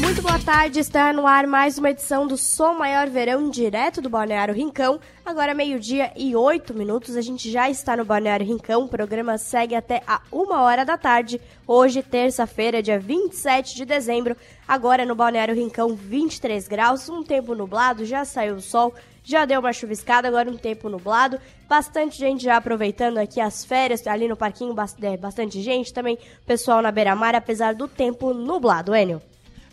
[0.00, 4.10] Muito boa tarde, está no ar mais uma edição do Som Maior Verão, direto do
[4.10, 4.98] Balneário Rincão.
[5.24, 9.74] Agora meio-dia e oito minutos, a gente já está no Balneário Rincão, o programa segue
[9.74, 14.36] até a uma hora da tarde, hoje terça-feira, dia 27 de dezembro.
[14.66, 19.60] Agora no Balneário Rincão, 23 graus, um tempo nublado, já saiu o sol, já deu
[19.60, 21.38] uma chuviscada, agora um tempo nublado.
[21.68, 26.82] Bastante gente já aproveitando aqui as férias, ali no parquinho, é, bastante gente, também pessoal
[26.82, 29.22] na beira-mar, apesar do tempo nublado, Enio.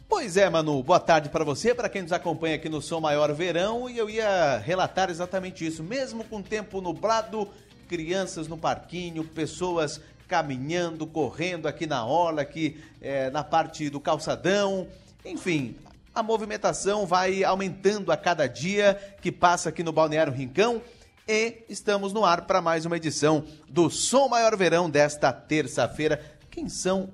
[0.10, 3.34] Pois é, Manu, boa tarde para você, para quem nos acompanha aqui no Som Maior
[3.34, 5.84] Verão, e eu ia relatar exatamente isso.
[5.84, 7.48] Mesmo com tempo nublado,
[7.90, 14.88] crianças no parquinho, pessoas caminhando, correndo aqui na orla, aqui é, na parte do calçadão,
[15.26, 15.76] enfim,
[16.18, 20.82] a movimentação vai aumentando a cada dia que passa aqui no Balneário Rincão
[21.28, 26.20] e estamos no ar para mais uma edição do Som Maior Verão desta terça-feira.
[26.50, 27.12] Quem são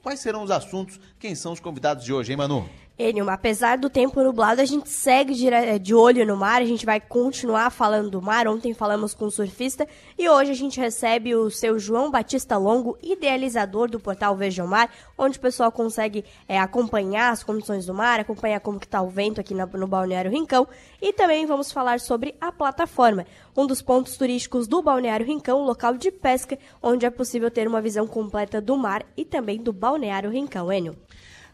[0.00, 1.00] quais serão os assuntos?
[1.18, 2.70] Quem são os convidados de hoje, hein, Manu?
[2.96, 5.50] Enilma, apesar do tempo nublado, a gente segue de,
[5.80, 8.46] de olho no mar, a gente vai continuar falando do mar.
[8.46, 9.84] Ontem falamos com o surfista
[10.16, 14.88] e hoje a gente recebe o seu João Batista Longo, idealizador do portal Vejam Mar,
[15.18, 19.08] onde o pessoal consegue é, acompanhar as condições do mar, acompanhar como que está o
[19.08, 20.64] vento aqui no, no Balneário Rincão.
[21.02, 25.96] E também vamos falar sobre a plataforma, um dos pontos turísticos do Balneário Rincão, local
[25.96, 30.30] de pesca, onde é possível ter uma visão completa do mar e também do Balneário
[30.30, 30.94] Rincão, Enio.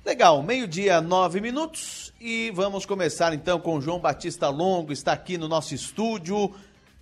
[0.03, 5.47] Legal, meio-dia, nove minutos e vamos começar então com João Batista Longo, está aqui no
[5.47, 6.55] nosso estúdio,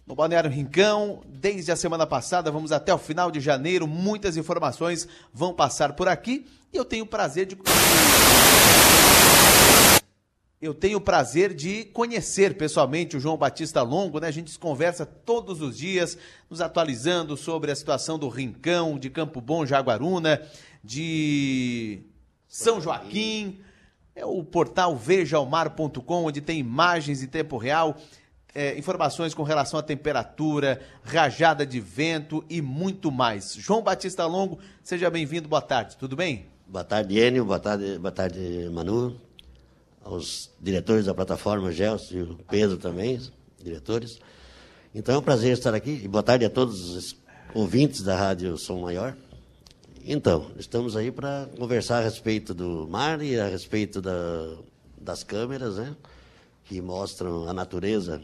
[0.04, 5.06] no Balneário Rincão, desde a semana passada, vamos até o final de janeiro, muitas informações
[5.32, 7.56] vão passar por aqui e eu tenho o prazer de.
[10.60, 14.26] Eu tenho o prazer de conhecer pessoalmente o João Batista Longo, né?
[14.26, 16.18] A gente conversa todos os dias,
[16.50, 20.42] nos atualizando sobre a situação do Rincão, de Campo Bom, Jaguaruna,
[20.82, 22.02] de
[22.48, 23.60] são Joaquim,
[24.16, 27.96] é o portal vejaomar.com, onde tem imagens em tempo real,
[28.54, 33.54] é, informações com relação à temperatura, rajada de vento e muito mais.
[33.54, 36.46] João Batista Longo, seja bem-vindo, boa tarde, tudo bem?
[36.66, 39.16] Boa tarde, Enio, boa tarde, boa tarde, Manu,
[40.02, 43.20] aos diretores da plataforma, Gelson e o Pedro também,
[43.62, 44.18] diretores.
[44.94, 47.16] Então é um prazer estar aqui e boa tarde a todos os
[47.54, 49.14] ouvintes da Rádio Som Maior.
[50.10, 54.56] Então, estamos aí para conversar a respeito do mar e a respeito da,
[54.98, 55.94] das câmeras, né?
[56.64, 58.22] Que mostram a natureza,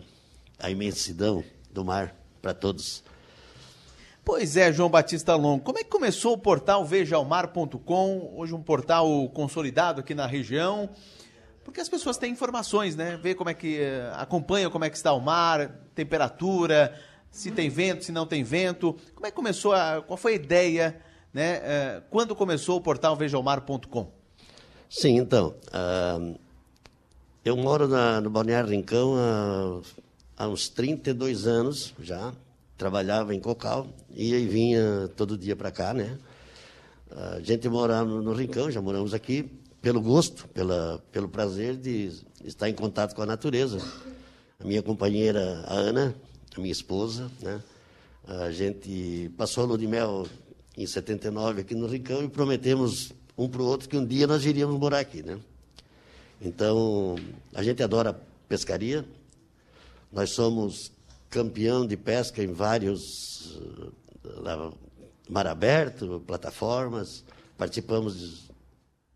[0.59, 3.05] a imensidão do mar para todos.
[4.25, 5.62] Pois é, João Batista Longo.
[5.62, 8.33] Como é que começou o portal vejaomar.com?
[8.34, 10.89] Hoje um portal consolidado aqui na região.
[11.66, 13.19] Porque as pessoas têm informações, né?
[13.22, 16.99] Vê como é que eh, acompanha como é que está o mar, temperatura,
[17.31, 18.97] se tem vento, se não tem vento.
[19.15, 20.99] Como é que começou a, qual foi a ideia
[21.34, 21.61] né?
[21.62, 24.11] É, quando começou o portal vejaomar.com?
[24.89, 25.55] Sim, então.
[25.69, 26.39] Uh,
[27.45, 32.33] eu moro na, no Balneário Rincão há, há, uns 32 anos já.
[32.78, 36.19] Trabalhava em Cocal e aí vinha todo dia para cá, né?
[37.11, 39.49] A gente mora no, no Rincão, já moramos aqui
[39.81, 42.11] pelo gosto, pela, pelo prazer de
[42.45, 43.78] estar em contato com a natureza.
[44.59, 46.15] A minha companheira, a Ana,
[46.56, 47.61] a minha esposa, né?
[48.27, 50.27] A gente passou a lua de mel
[50.77, 54.45] em 79 aqui no Rincão e prometemos um para o outro que um dia nós
[54.45, 55.39] iríamos morar aqui, né?
[56.41, 57.17] Então,
[57.55, 58.19] a gente adora
[58.49, 59.05] pescaria.
[60.13, 60.93] Nós somos
[61.31, 64.75] campeão de pesca em vários uh,
[65.29, 67.25] mar aberto, plataformas.
[67.57, 68.51] Participamos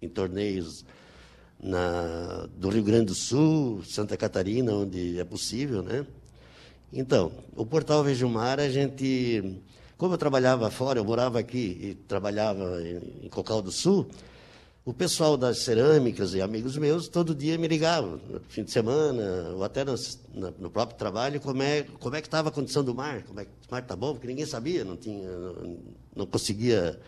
[0.01, 0.85] em torneios
[1.61, 6.07] na, do Rio Grande do Sul, Santa Catarina, onde é possível, né?
[6.93, 9.61] Então, o Portal Vejo Mar, a gente
[9.99, 12.81] como eu trabalhava fora, eu morava aqui e trabalhava
[13.23, 14.07] em, Cocal do Sul,
[14.85, 19.51] o pessoal das cerâmicas e amigos meus todo dia me ligavam, no fim de semana,
[19.55, 19.97] ou até no,
[20.59, 23.45] no próprio trabalho, como é, como é que estava a condição do mar, como é
[23.45, 25.79] que o mar está bom, porque ninguém sabia, não tinha, não,
[26.15, 26.99] não conseguia,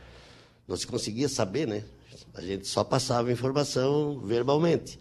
[0.67, 1.85] não se conseguia saber, né?
[2.35, 4.99] A gente só passava informação verbalmente.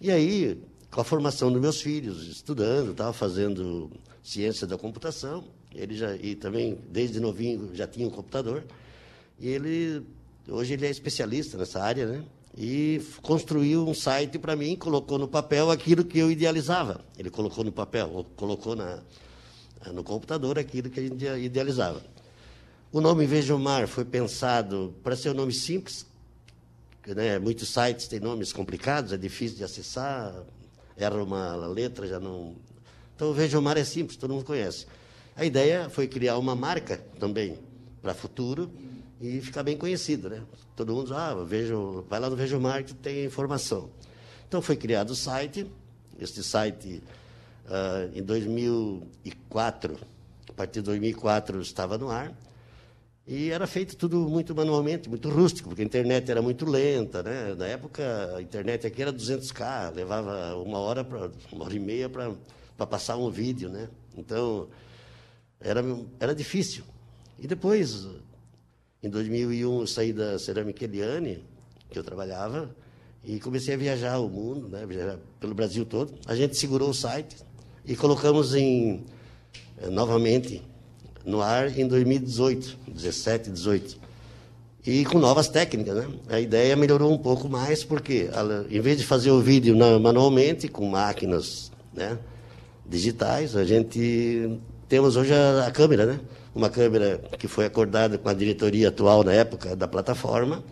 [0.00, 0.60] E aí,
[0.90, 3.90] com a formação dos meus filhos, estudando, estava fazendo
[4.22, 5.44] ciência da computação,
[5.78, 8.64] ele já e também desde novinho já tinha um computador.
[9.38, 10.02] E ele
[10.48, 12.24] hoje ele é especialista nessa área, né?
[12.56, 17.04] E construiu um site para mim, colocou no papel aquilo que eu idealizava.
[17.16, 19.02] Ele colocou no papel, colocou na
[19.92, 22.02] no computador aquilo que a gente idealizava.
[22.90, 26.06] O nome Veja o Mar foi pensado para ser um nome simples,
[27.06, 27.38] né?
[27.38, 30.34] Muitos sites têm nomes complicados, é difícil de acessar,
[30.96, 32.56] erra uma letra, já não.
[33.14, 34.86] Então, Veja o Mar é simples, todo mundo conhece.
[35.38, 37.56] A ideia foi criar uma marca também
[38.02, 38.68] para futuro
[39.20, 40.42] e ficar bem conhecido, né?
[40.74, 43.88] Todo mundo, ah, vejo, vai lá no Vejo Mar que tem informação.
[44.48, 45.64] Então foi criado o site,
[46.18, 47.04] este site
[47.66, 49.96] uh, em 2004,
[50.48, 52.36] a partir de 2004 estava no ar,
[53.24, 57.54] e era feito tudo muito manualmente, muito rústico, porque a internet era muito lenta, né?
[57.56, 58.02] Na época
[58.34, 63.16] a internet aqui era 200k, levava uma hora para uma hora e meia para passar
[63.16, 63.88] um vídeo, né?
[64.16, 64.66] Então
[65.60, 65.84] era
[66.20, 66.84] era difícil.
[67.38, 68.06] E depois
[69.00, 71.44] em 2001, eu saí da Cerâmica Eliane,
[71.88, 72.74] que eu trabalhava,
[73.24, 76.14] e comecei a viajar o mundo, né, viajar pelo Brasil todo.
[76.26, 77.36] A gente segurou o site
[77.84, 79.04] e colocamos em,
[79.80, 80.62] eh, novamente
[81.24, 84.00] no ar em 2018, 17, 18.
[84.84, 86.08] E com novas técnicas, né?
[86.28, 88.30] A ideia melhorou um pouco mais, porque
[88.70, 92.18] em vez de fazer o vídeo manualmente, com máquinas né,
[92.86, 94.58] digitais, a gente
[94.88, 96.20] temos hoje a, a câmera, né?
[96.54, 100.62] uma câmera que foi acordada com a diretoria atual na época da plataforma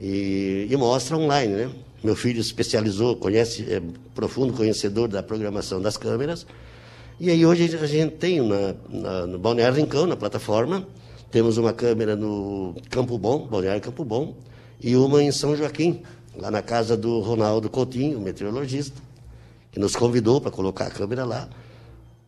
[0.00, 1.70] e, e mostra online, né?
[2.02, 3.82] Meu filho especializou, conhece, é
[4.14, 6.46] profundo conhecedor da programação das câmeras.
[7.20, 10.86] E aí hoje a gente tem na, na, no Balneário Rincão, na plataforma,
[11.30, 14.34] temos uma câmera no Campo Bom, Balneário Campo Bom,
[14.80, 16.02] e uma em São Joaquim,
[16.36, 19.00] lá na casa do Ronaldo Coutinho, meteorologista,
[19.70, 21.48] que nos convidou para colocar a câmera lá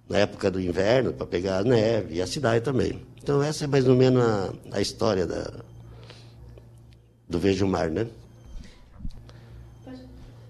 [0.09, 3.01] na época do inverno, para pegar a neve, e a cidade também.
[3.23, 5.51] Então, essa é mais ou menos a, a história da,
[7.29, 8.07] do Vejo Mar, né?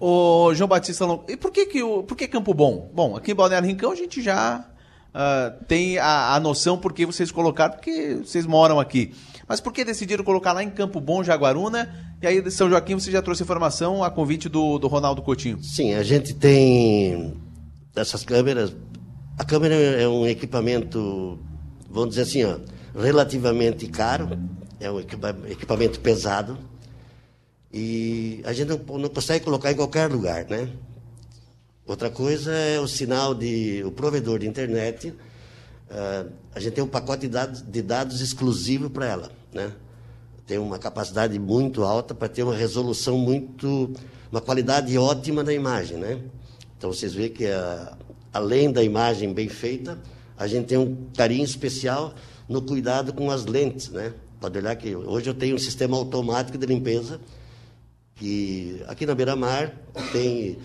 [0.00, 2.90] Ô, João Batista Longo, e por que, que, o, por que Campo Bom?
[2.92, 4.68] Bom, aqui em Balneário Rincão a gente já
[5.14, 9.14] uh, tem a, a noção por que vocês colocaram, porque vocês moram aqui.
[9.46, 12.16] Mas por que decidiram colocar lá em Campo Bom, Jaguaruna?
[12.20, 15.62] E aí de São Joaquim você já trouxe informação a convite do, do Ronaldo Coutinho?
[15.62, 17.34] Sim, a gente tem
[17.94, 18.74] essas câmeras
[19.36, 21.38] a câmera é um equipamento,
[21.90, 22.58] vamos dizer assim, ó,
[22.98, 24.38] relativamente caro,
[24.78, 26.58] é um equipamento pesado
[27.72, 30.70] e a gente não, não consegue colocar em qualquer lugar, né?
[31.86, 35.08] Outra coisa é o sinal de o provedor de internet.
[35.10, 39.72] Uh, a gente tem um pacote de dados, de dados exclusivo para ela, né?
[40.46, 43.92] Tem uma capacidade muito alta para ter uma resolução muito,
[44.30, 46.20] uma qualidade ótima da imagem, né?
[46.78, 47.96] Então vocês veem que a,
[48.34, 49.96] além da imagem bem feita,
[50.36, 52.12] a gente tem um carinho especial
[52.48, 54.12] no cuidado com as lentes, né?
[54.40, 57.20] Pode olhar que hoje eu tenho um sistema automático de limpeza
[58.16, 59.72] que aqui na beira-mar
[60.12, 60.58] tem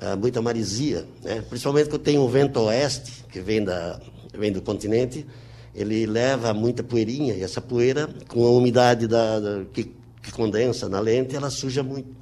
[0.00, 1.42] uh, muita marisia, né?
[1.42, 4.00] Principalmente que eu tenho o vento oeste que vem da
[4.32, 5.26] vem do continente,
[5.74, 10.88] ele leva muita poeirinha e essa poeira com a umidade da, da que, que condensa
[10.88, 12.19] na lente, ela suja muito.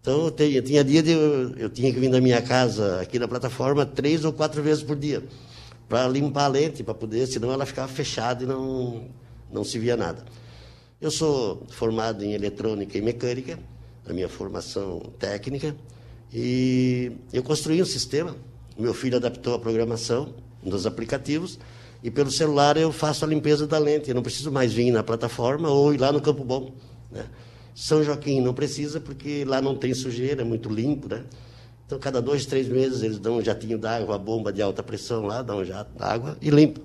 [0.00, 3.18] Então, eu, tinha, tinha dia de eu, eu, tinha que vir da minha casa aqui
[3.18, 5.22] na plataforma três ou quatro vezes por dia
[5.90, 9.08] para limpar a lente, para poder, senão ela ficava fechada e não,
[9.52, 10.24] não se via nada.
[11.00, 13.58] Eu sou formado em eletrônica e mecânica,
[14.08, 15.74] a minha formação técnica,
[16.32, 18.36] e eu construí um sistema.
[18.78, 20.32] Meu filho adaptou a programação
[20.62, 21.58] dos aplicativos
[22.04, 24.08] e pelo celular eu faço a limpeza da lente.
[24.08, 26.72] Eu não preciso mais vir na plataforma ou ir lá no Campo Bom.
[27.10, 27.26] Né?
[27.74, 31.24] São Joaquim não precisa, porque lá não tem sujeira, é muito limpo, né?
[31.86, 35.26] Então, cada dois, três meses, eles dão um jatinho d'água, uma bomba de alta pressão
[35.26, 36.80] lá, dão um jato d'água e limpa.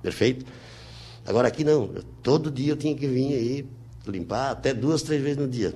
[0.00, 0.46] Perfeito?
[1.26, 1.90] Agora, aqui não.
[2.22, 3.66] Todo dia eu tinha que vir aí
[4.06, 5.74] limpar, até duas, três vezes no dia.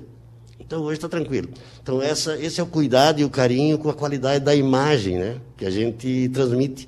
[0.59, 1.49] Então, hoje está tranquilo.
[1.81, 5.41] Então, essa, esse é o cuidado e o carinho com a qualidade da imagem né,
[5.57, 6.87] que a gente transmite.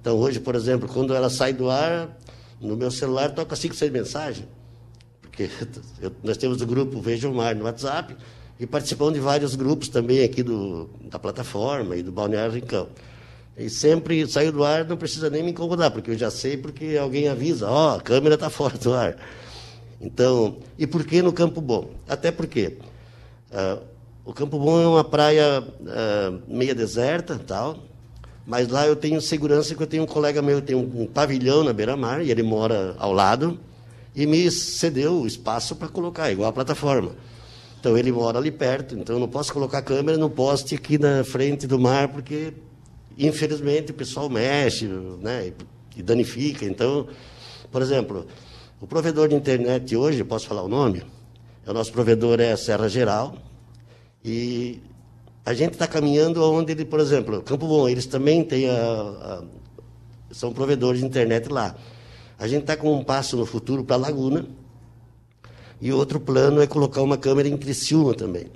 [0.00, 2.08] Então, hoje, por exemplo, quando ela sai do ar,
[2.60, 4.48] no meu celular toca cinco, seis mensagens
[5.38, 5.50] porque
[6.02, 8.16] eu, nós temos o grupo Veja o Mar no WhatsApp
[8.58, 12.88] e participamos de vários grupos também aqui do, da plataforma e do Balneário Rincão.
[13.56, 16.96] E sempre saiu do ar, não precisa nem me incomodar, porque eu já sei, porque
[17.00, 19.16] alguém avisa, ó, oh, a câmera está fora do ar.
[20.00, 21.90] Então, e por que no Campo Bom?
[22.08, 22.78] Até porque
[23.52, 23.82] uh,
[24.24, 27.78] o Campo Bom é uma praia uh, meia deserta, tal,
[28.46, 31.62] mas lá eu tenho segurança que eu tenho um colega meu, tem um, um pavilhão
[31.62, 33.58] na beira-mar, e ele mora ao lado,
[34.18, 37.12] e me cedeu o espaço para colocar, igual a plataforma.
[37.78, 41.68] Então ele mora ali perto, então não posso colocar câmera no poste aqui na frente
[41.68, 42.52] do mar, porque
[43.16, 44.86] infelizmente o pessoal mexe
[45.22, 45.52] né,
[45.96, 46.64] e danifica.
[46.64, 47.06] Então,
[47.70, 48.26] por exemplo,
[48.80, 51.04] o provedor de internet hoje, posso falar o nome?
[51.64, 53.36] O nosso provedor é a Serra Geral.
[54.24, 54.80] E
[55.46, 59.44] a gente está caminhando onde ele, por exemplo, Campo Bom, eles também têm a, a,
[60.32, 61.76] são provedores de internet lá.
[62.38, 64.46] A gente está com um passo no futuro para Laguna.
[65.80, 68.46] E outro plano é colocar uma câmera em Criciúma também.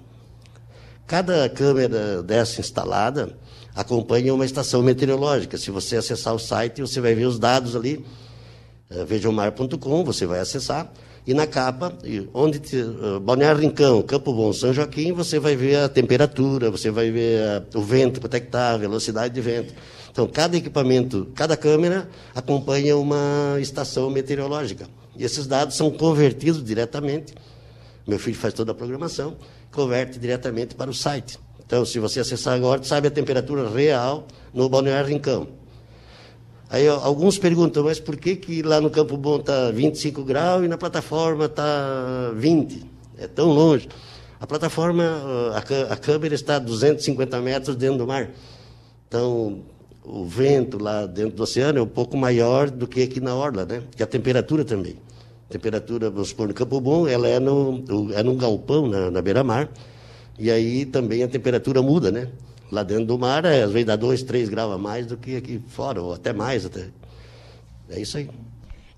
[1.06, 3.36] Cada câmera dessa instalada
[3.74, 5.58] acompanha uma estação meteorológica.
[5.58, 8.04] Se você acessar o site, você vai ver os dados ali,
[8.88, 10.92] é, vejamar.com, você vai acessar,
[11.24, 11.96] E na capa,
[12.34, 16.90] onde te, uh, Balneário Rincão, Campo Bom, São Joaquim, você vai ver a temperatura, você
[16.90, 19.72] vai ver a, o vento, quanto é que está, a velocidade de vento.
[20.12, 24.86] Então, cada equipamento, cada câmera acompanha uma estação meteorológica.
[25.16, 27.34] E esses dados são convertidos diretamente.
[28.06, 29.38] Meu filho faz toda a programação,
[29.70, 31.38] converte diretamente para o site.
[31.64, 35.48] Então, se você acessar agora, sabe a temperatura real no Balneário Rincão.
[36.68, 40.68] Aí alguns perguntam, mas por que, que lá no Campo Bom está 25 graus e
[40.68, 42.84] na plataforma está 20?
[43.16, 43.88] É tão longe.
[44.38, 45.04] A plataforma,
[45.54, 48.30] a, a câmera está a 250 metros dentro do mar.
[49.06, 49.62] Então,
[50.04, 53.64] o vento lá dentro do oceano é um pouco maior do que aqui na orla,
[53.64, 53.82] né?
[53.96, 54.96] Que a temperatura também.
[55.48, 59.22] A temperatura, vamos supor, no Campo Bom, ela é, no, é num galpão na, na
[59.22, 59.70] beira-mar,
[60.38, 62.28] e aí também a temperatura muda, né?
[62.70, 65.36] Lá dentro do mar, é, às vezes dá 2, 3 graus a mais do que
[65.36, 66.64] aqui fora, ou até mais.
[66.64, 66.88] Até.
[67.90, 68.30] É isso aí.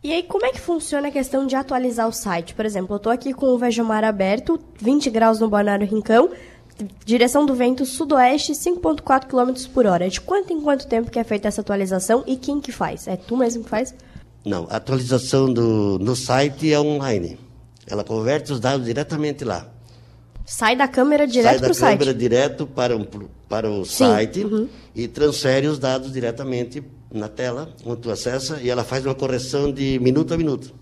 [0.02, 2.54] E aí, como é que funciona a questão de atualizar o site?
[2.54, 6.30] Por exemplo, eu estou aqui com o Vejamar aberto, 20 graus no Balneário Rincão,
[7.04, 10.08] direção do vento sudoeste, 5.4 km por hora.
[10.08, 13.06] De quanto em quanto tempo que é feita essa atualização e quem que faz?
[13.06, 13.94] É tu mesmo que faz?
[14.44, 17.38] Não, a atualização do, no site é online.
[17.86, 19.68] Ela converte os dados diretamente lá.
[20.44, 21.78] Sai da câmera direto para o site?
[21.78, 23.06] Sai da câmera direto para, um,
[23.48, 24.04] para o Sim.
[24.04, 24.68] site uhum.
[24.94, 29.72] e transfere os dados diretamente na tela, onde tu acessa, e ela faz uma correção
[29.72, 30.74] de minuto a minuto.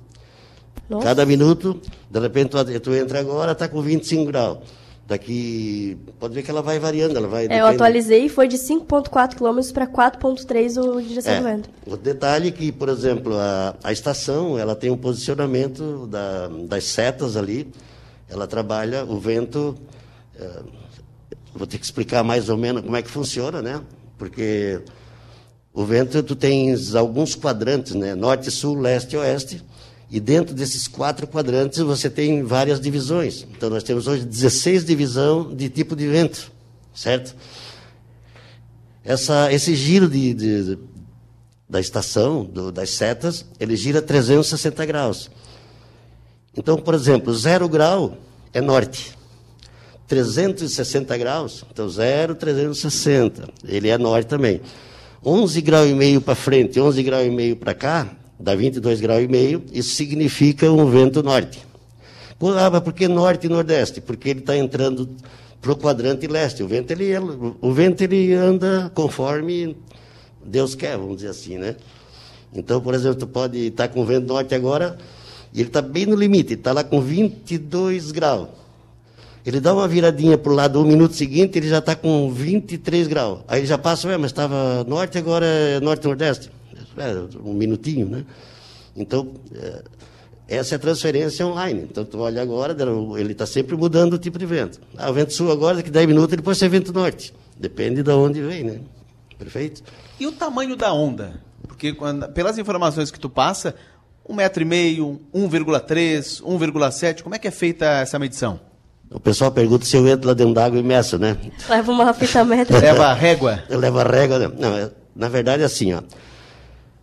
[0.88, 1.04] Nossa.
[1.04, 1.80] Cada minuto,
[2.10, 4.58] de repente tu, tu entra agora, está com 25 graus.
[5.06, 7.46] Daqui, pode ver que ela vai variando, ela vai...
[7.46, 11.70] É, eu atualizei e foi de 5.4 km para 4.3 o direção é, do vento.
[11.86, 16.84] O detalhe é que, por exemplo, a, a estação, ela tem um posicionamento da, das
[16.84, 17.70] setas ali,
[18.28, 19.76] ela trabalha o vento.
[20.38, 20.60] É,
[21.52, 23.82] vou ter que explicar mais ou menos como é que funciona, né?
[24.16, 24.80] Porque
[25.74, 28.14] o vento, tu tens alguns quadrantes, né?
[28.14, 29.62] Norte, sul, leste e oeste.
[30.12, 33.46] E dentro desses quatro quadrantes você tem várias divisões.
[33.56, 36.52] Então nós temos hoje 16 divisões de tipo de vento,
[36.94, 37.34] certo?
[39.02, 40.78] Essa, esse giro de, de
[41.66, 45.30] da estação, do, das setas, ele gira 360 graus.
[46.54, 48.18] Então, por exemplo, zero grau
[48.52, 49.16] é norte.
[50.06, 53.48] 360 graus, então zero, 360.
[53.66, 54.60] Ele é norte também.
[55.24, 59.22] 11 graus e meio para frente, 11 graus e meio para cá, dá 22 graus
[59.22, 61.64] e meio, isso significa um vento norte.
[62.58, 64.00] Ah, por que norte e nordeste?
[64.00, 65.08] Porque ele está entrando
[65.60, 66.62] para o quadrante leste.
[66.62, 67.12] O vento, ele,
[67.60, 69.76] o vento ele anda conforme
[70.44, 71.76] Deus quer, vamos dizer assim, né?
[72.52, 74.98] Então, por exemplo, tu pode estar tá com vento norte agora,
[75.54, 78.48] e ele está bem no limite, está lá com 22 graus.
[79.44, 83.06] Ele dá uma viradinha para o lado, um minuto seguinte, ele já está com 23
[83.06, 83.40] graus.
[83.48, 86.50] Aí ele já passa, mas estava norte, agora é norte-nordeste.
[86.96, 88.24] É, um minutinho, né?
[88.96, 89.82] Então, é,
[90.48, 91.86] essa é a transferência online.
[91.90, 92.76] Então, tu olha agora,
[93.18, 94.80] ele está sempre mudando o tipo de vento.
[94.96, 97.32] Ah, o vento sul agora, daqui 10 minutos, ele pode ser vento norte.
[97.58, 98.80] Depende de onde vem, né?
[99.38, 99.82] Perfeito?
[100.20, 101.40] E o tamanho da onda?
[101.66, 103.74] Porque, quando, pelas informações que tu passa,
[104.28, 108.60] um metro e meio, 1,3, 1,7, como é que é feita essa medição?
[109.10, 111.36] O pessoal pergunta se eu entro lá dentro d'água e meço, né?
[111.68, 112.80] Leva uma fita métrica.
[112.80, 113.62] Leva a régua?
[113.68, 114.38] Eu levo a régua.
[114.38, 114.50] Né?
[114.58, 116.02] Não, é, na verdade é assim, ó.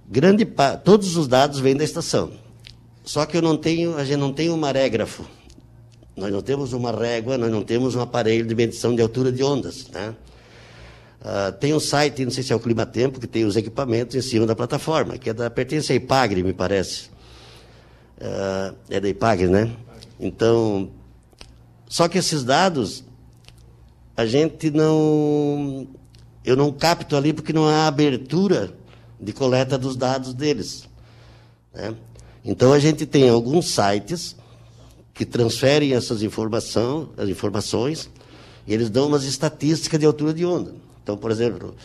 [0.09, 0.43] Grande.
[0.83, 2.31] Todos os dados vêm da estação.
[3.03, 5.23] Só que eu não tenho, a gente não tem um marégrafo.
[6.17, 9.43] Nós não temos uma régua, nós não temos um aparelho de medição de altura de
[9.43, 10.15] ondas, né?
[11.21, 14.15] Uh, tem um site, não sei se é o Clima Tempo, que tem os equipamentos
[14.15, 17.09] em cima da plataforma, que é da, pertence à IPAGRE, me parece.
[18.17, 19.71] Uh, é da IPAGRE, né?
[20.19, 20.89] Então,
[21.87, 23.03] só que esses dados,
[24.17, 25.87] a gente não.
[26.43, 28.78] Eu não capto ali porque não há abertura
[29.19, 30.87] de coleta dos dados deles.
[31.73, 31.93] Né?
[32.43, 34.35] Então, a gente tem alguns sites
[35.13, 38.09] que transferem essas informação, as informações
[38.65, 40.73] e eles dão umas estatísticas de altura de onda.
[41.03, 41.75] Então, por exemplo,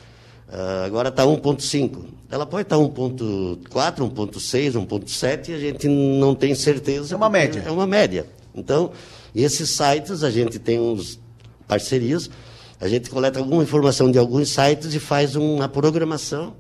[0.49, 2.05] uh, agora está 1.5.
[2.31, 7.15] Ela pode estar tá 1.4, 1.6, 1.7, e a gente não tem certeza.
[7.15, 7.63] É uma média.
[7.67, 8.27] É uma média.
[8.55, 8.93] Então,
[9.35, 11.19] esses sites, a gente tem uns
[11.67, 12.31] parcerias,
[12.81, 16.55] a gente coleta alguma informação de alguns sites e faz uma programação,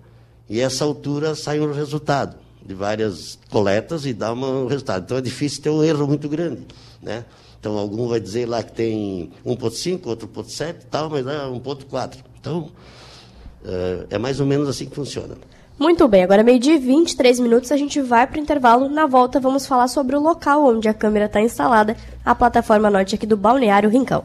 [0.48, 5.04] e essa altura sai um resultado de várias coletas e dá um resultado.
[5.04, 6.62] Então é difícil ter um erro muito grande,
[7.02, 7.24] né?
[7.60, 12.18] Então algum vai dizer lá que tem 1.5, outro 1.7 tal, mas é 1.4.
[12.40, 12.70] Então,
[13.64, 15.34] é, é mais ou menos assim que funciona.
[15.78, 18.88] Muito bem, agora meio-dia e 23 minutos, a gente vai para o intervalo.
[18.88, 23.14] Na volta, vamos falar sobre o local onde a câmera está instalada, a plataforma norte
[23.14, 24.24] aqui do Balneário Rincão.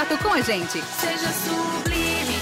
[0.05, 0.81] com a gente.
[0.81, 2.39] Seja sublime.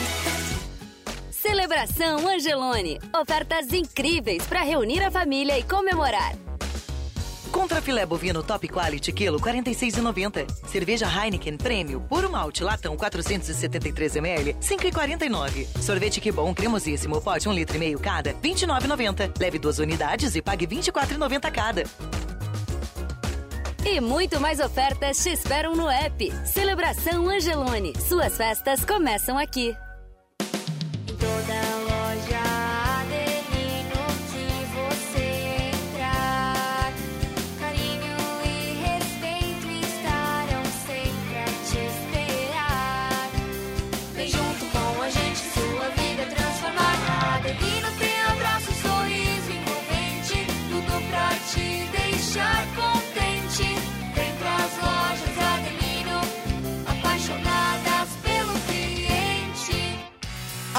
[1.32, 3.00] Celebração Angelone.
[3.20, 6.34] Ofertas incríveis para reunir a família e comemorar.
[7.52, 10.46] Contra filé bovino top quality quilo 46,90.
[10.68, 15.82] Cerveja Heineken Prêmio puro malte latão 473 ml 5,49.
[15.82, 19.40] Sorvete que bom cremosíssimo pote 1 litro e meio cada 29,90.
[19.40, 21.84] Leve duas unidades e pague 24,90 cada.
[23.86, 26.32] E muito mais ofertas te esperam no app.
[26.46, 27.94] Celebração Angelone.
[28.08, 29.76] Suas festas começam aqui.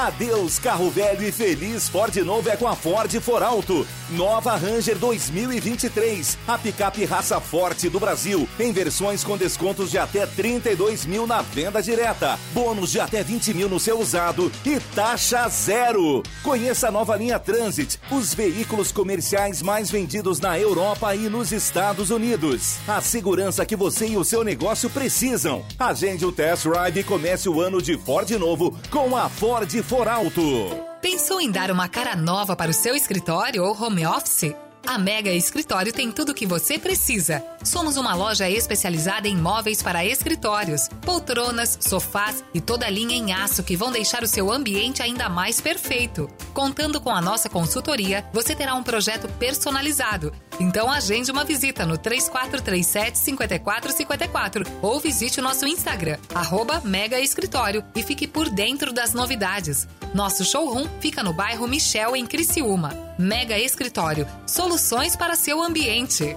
[0.00, 3.86] Adeus, carro velho e feliz Ford novo é com a Ford For Alto.
[4.10, 6.38] Nova Ranger 2023.
[6.46, 8.48] A picape raça forte do Brasil.
[8.58, 12.38] Em versões com descontos de até 32 mil na venda direta.
[12.52, 14.50] Bônus de até 20 mil no seu usado.
[14.64, 16.22] E taxa zero.
[16.42, 18.00] Conheça a nova linha Transit.
[18.10, 22.78] Os veículos comerciais mais vendidos na Europa e nos Estados Unidos.
[22.88, 25.64] A segurança que você e o seu negócio precisam.
[25.78, 30.08] Agende o test drive e comece o ano de Ford novo com a Ford For
[30.08, 30.89] Alto.
[31.00, 34.54] Pensou em dar uma cara nova para o seu escritório ou home office?
[34.86, 37.42] A Mega Escritório tem tudo o que você precisa.
[37.64, 43.62] Somos uma loja especializada em móveis para escritórios, poltronas, sofás e toda linha em aço
[43.62, 46.28] que vão deixar o seu ambiente ainda mais perfeito.
[46.52, 50.32] Contando com a nossa consultoria, você terá um projeto personalizado.
[50.60, 57.82] Então agende uma visita no 3437 5454 ou visite o nosso Instagram, arroba Mega Escritório
[57.96, 59.88] e fique por dentro das novidades.
[60.14, 62.90] Nosso showroom fica no bairro Michel, em Criciúma.
[63.18, 66.36] Mega Escritório, soluções para seu ambiente.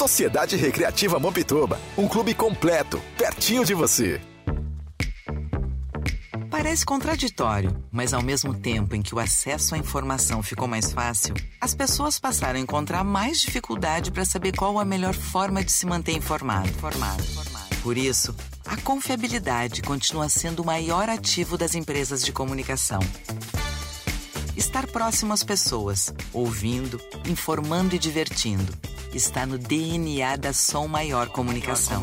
[0.01, 4.19] Sociedade Recreativa Mampituba, um clube completo, pertinho de você.
[6.49, 11.35] Parece contraditório, mas ao mesmo tempo em que o acesso à informação ficou mais fácil,
[11.61, 15.85] as pessoas passaram a encontrar mais dificuldade para saber qual a melhor forma de se
[15.85, 16.67] manter informado.
[16.67, 17.23] Informado.
[17.83, 18.35] Por isso,
[18.65, 23.01] a confiabilidade continua sendo o maior ativo das empresas de comunicação.
[24.57, 28.73] Estar próximo às pessoas, ouvindo, informando e divertindo,
[29.13, 32.01] está no DNA da Som Maior Comunicação.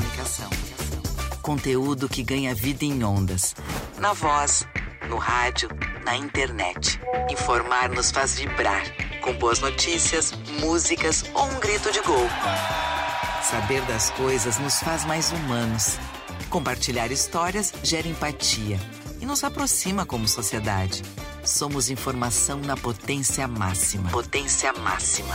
[1.42, 3.54] Conteúdo que ganha vida em ondas.
[3.98, 4.66] Na voz,
[5.08, 5.68] no rádio,
[6.04, 7.00] na internet.
[7.30, 8.82] Informar nos faz vibrar,
[9.22, 12.28] com boas notícias, músicas ou um grito de gol.
[13.42, 15.98] Saber das coisas nos faz mais humanos.
[16.50, 18.78] Compartilhar histórias gera empatia
[19.20, 21.02] e nos aproxima como sociedade.
[21.44, 24.10] Somos informação na potência máxima.
[24.10, 25.34] Potência máxima.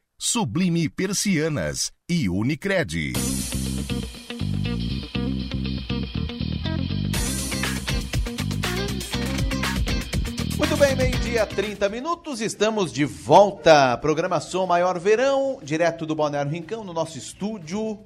[0.23, 3.13] Sublime Persianas e Unicred.
[10.59, 13.97] Muito bem, meio-dia, 30 minutos, estamos de volta.
[13.97, 17.97] Programação Maior Verão, direto do Balneário Rincão, no nosso estúdio,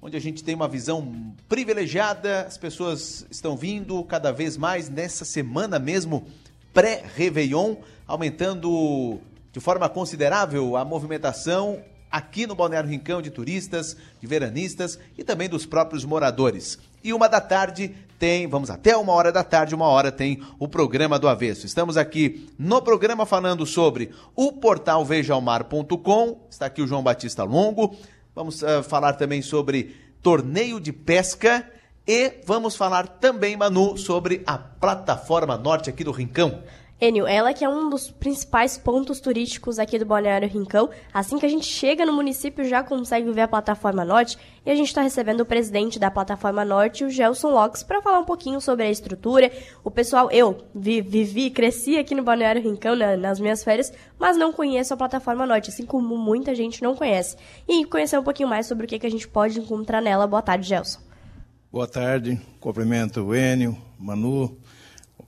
[0.00, 2.42] onde a gente tem uma visão privilegiada.
[2.42, 6.24] As pessoas estão vindo cada vez mais nessa semana mesmo,
[6.72, 7.74] pré-Réveillon,
[8.06, 9.20] aumentando
[9.54, 15.48] de forma considerável a movimentação aqui no Balneário Rincão de turistas, de veranistas e também
[15.48, 16.76] dos próprios moradores.
[17.04, 20.66] E uma da tarde tem, vamos até uma hora da tarde, uma hora tem o
[20.66, 21.66] programa do Avesso.
[21.66, 26.40] Estamos aqui no programa falando sobre o portal vejaomar.com.
[26.50, 27.96] Está aqui o João Batista Longo.
[28.34, 31.64] Vamos uh, falar também sobre torneio de pesca
[32.04, 36.60] e vamos falar também, Manu, sobre a plataforma norte aqui do Rincão.
[37.00, 40.88] Enio, ela que é um dos principais pontos turísticos aqui do Balneário Rincão.
[41.12, 44.38] Assim que a gente chega no município, já consegue ver a Plataforma Norte.
[44.64, 48.20] E a gente está recebendo o presidente da Plataforma Norte, o Gelson Locks, para falar
[48.20, 49.50] um pouquinho sobre a estrutura.
[49.82, 54.36] O pessoal, eu vi, vivi, cresci aqui no Balneário Rincão né, nas minhas férias, mas
[54.36, 57.36] não conheço a Plataforma Norte, assim como muita gente não conhece.
[57.68, 60.28] E conhecer um pouquinho mais sobre o que, que a gente pode encontrar nela.
[60.28, 61.00] Boa tarde, Gelson.
[61.72, 64.56] Boa tarde, cumprimento o Enio, Manu,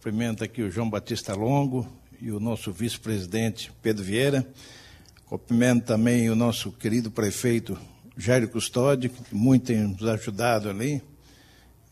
[0.07, 1.85] Cumprimento aqui o João Batista Longo
[2.23, 4.47] e o nosso vice-presidente Pedro Vieira.
[5.25, 7.77] Cumprimento também o nosso querido prefeito
[8.17, 11.03] Jairo Custódio, que muito tem nos ajudado ali,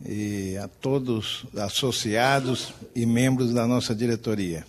[0.00, 4.64] e a todos associados e membros da nossa diretoria.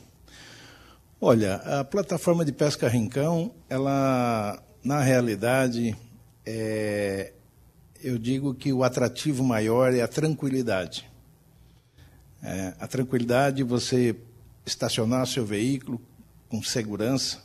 [1.21, 5.95] Olha, a plataforma de pesca Rincão, ela, na realidade,
[6.43, 7.31] é,
[8.03, 11.07] eu digo que o atrativo maior é a tranquilidade.
[12.47, 14.15] É, a tranquilidade de você
[14.63, 15.99] estacionar seu veículo
[16.47, 17.41] com segurança,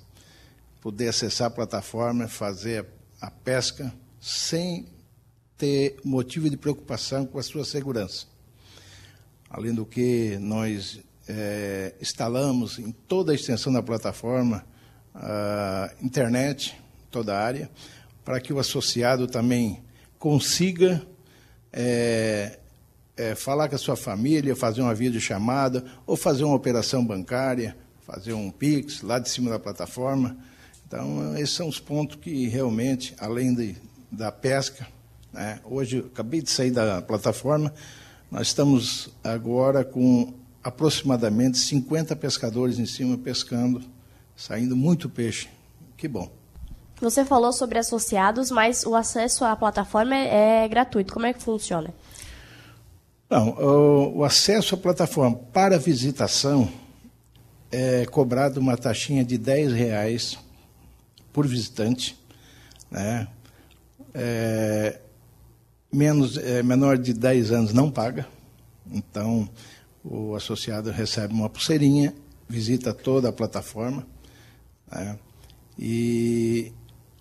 [0.79, 2.85] poder acessar a plataforma, fazer
[3.19, 4.87] a pesca sem
[5.57, 8.27] ter motivo de preocupação com a sua segurança.
[9.49, 14.67] Além do que, nós é, instalamos em toda a extensão da plataforma
[15.15, 16.79] a internet,
[17.11, 17.71] toda a área,
[18.23, 19.83] para que o associado também
[20.19, 21.03] consiga
[21.73, 22.59] é,
[23.21, 28.33] é, falar com a sua família, fazer uma videochamada, ou fazer uma operação bancária, fazer
[28.33, 30.37] um Pix lá de cima da plataforma.
[30.87, 33.77] Então, esses são os pontos que realmente, além de
[34.11, 34.89] da pesca.
[35.33, 35.61] Né?
[35.65, 37.73] Hoje, acabei de sair da plataforma,
[38.31, 40.33] nós estamos agora com
[40.65, 43.83] aproximadamente 50 pescadores em cima pescando,
[44.35, 45.49] saindo muito peixe.
[45.97, 46.31] Que bom.
[47.01, 51.13] Você falou sobre associados, mas o acesso à plataforma é, é gratuito.
[51.13, 51.93] Como é que funciona?
[53.31, 56.69] Não, o, o acesso à plataforma para visitação
[57.71, 60.37] é cobrado uma taxinha de 10 reais
[61.33, 62.19] por visitante,
[62.91, 63.29] né?
[64.13, 64.99] É,
[65.93, 68.27] menos, é, menor de 10 anos não paga,
[68.91, 69.49] então
[70.05, 72.13] o associado recebe uma pulseirinha,
[72.49, 74.05] visita toda a plataforma,
[74.91, 75.17] né?
[75.79, 76.73] e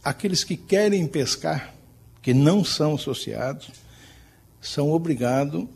[0.04, 1.76] aqueles que querem pescar,
[2.20, 3.70] que não são associados,
[4.60, 5.68] são obrigados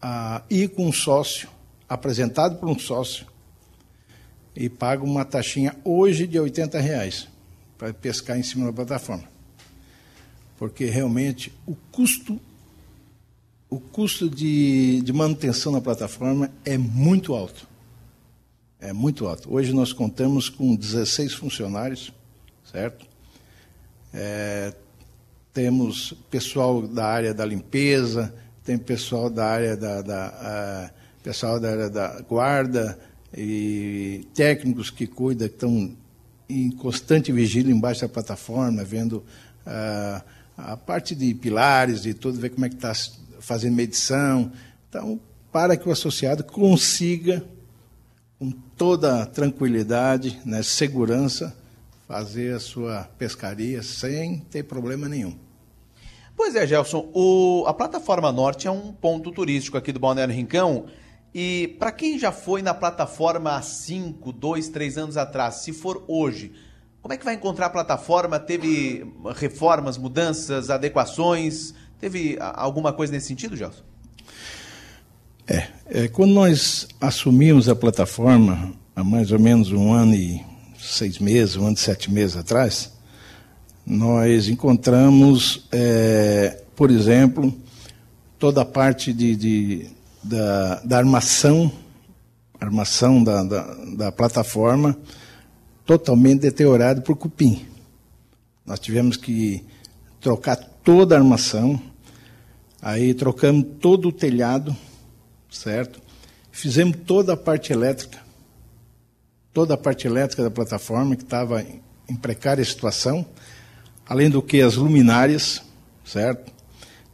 [0.00, 1.48] a, ir com um sócio,
[1.88, 3.26] apresentado por um sócio,
[4.54, 7.28] e pagam uma taxinha hoje de 80 reais
[7.76, 9.24] para pescar em cima da plataforma.
[10.58, 12.40] Porque realmente o custo
[13.68, 17.66] o custo de, de manutenção na plataforma é muito alto.
[18.78, 19.50] É muito alto.
[19.50, 22.12] Hoje nós contamos com 16 funcionários,
[22.70, 23.06] certo?
[24.12, 24.74] É,
[25.54, 30.90] temos pessoal da área da limpeza, tem pessoal da área da, da
[31.22, 32.98] pessoal da área da guarda
[33.36, 35.96] e técnicos que cuidam, que estão
[36.48, 39.24] em constante vigília embaixo da plataforma, vendo
[39.64, 40.22] ah,
[40.56, 42.92] a parte de pilares e tudo, ver como é que está
[43.40, 44.52] fazendo medição.
[44.88, 45.18] Então,
[45.50, 47.44] para que o associado consiga,
[48.38, 51.56] com toda tranquilidade, né, segurança,
[52.06, 55.36] fazer a sua pescaria sem ter problema nenhum.
[56.36, 60.86] Pois é, Gelson, o, a plataforma Norte é um ponto turístico aqui do Balneário Rincão.
[61.34, 66.04] E para quem já foi na plataforma há 5, 2, 3 anos atrás, se for
[66.06, 66.52] hoje,
[67.00, 68.38] como é que vai encontrar a plataforma?
[68.38, 71.74] Teve reformas, mudanças, adequações?
[71.98, 73.82] Teve alguma coisa nesse sentido, Gelson?
[75.46, 80.44] É, é, quando nós assumimos a plataforma há mais ou menos um ano e
[80.78, 82.91] seis meses, um ano e sete meses atrás,
[83.84, 87.52] nós encontramos, é, por exemplo,
[88.38, 89.90] toda a parte de, de
[90.22, 91.70] da, da, armação,
[92.60, 94.96] armação da, da, da plataforma
[95.84, 97.66] totalmente deteriorada por cupim.
[98.64, 99.64] Nós tivemos que
[100.20, 101.80] trocar toda a armação,
[102.80, 104.76] aí trocamos todo o telhado,
[105.50, 106.00] certo?
[106.52, 108.18] Fizemos toda a parte elétrica,
[109.52, 111.64] toda a parte elétrica da plataforma que estava
[112.08, 113.26] em precária situação,
[114.12, 115.62] além do que as luminárias,
[116.04, 116.52] certo?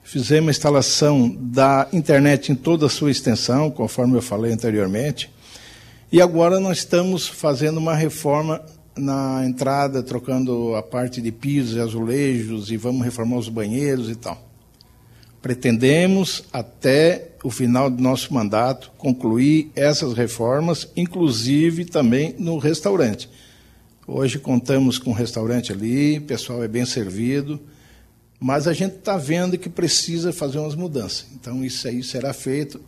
[0.02, 5.30] Fizemos a instalação da internet em toda a sua extensão, conforme eu falei anteriormente.
[6.10, 8.60] E agora nós estamos fazendo uma reforma
[8.96, 14.16] na entrada, trocando a parte de pisos e azulejos, e vamos reformar os banheiros e
[14.16, 14.44] tal.
[15.40, 23.30] Pretendemos, até o final do nosso mandato, concluir essas reformas, inclusive também no restaurante.
[24.10, 27.60] Hoje contamos com um restaurante ali, o pessoal é bem servido,
[28.40, 31.26] mas a gente está vendo que precisa fazer umas mudanças.
[31.34, 32.80] Então, isso aí será feito,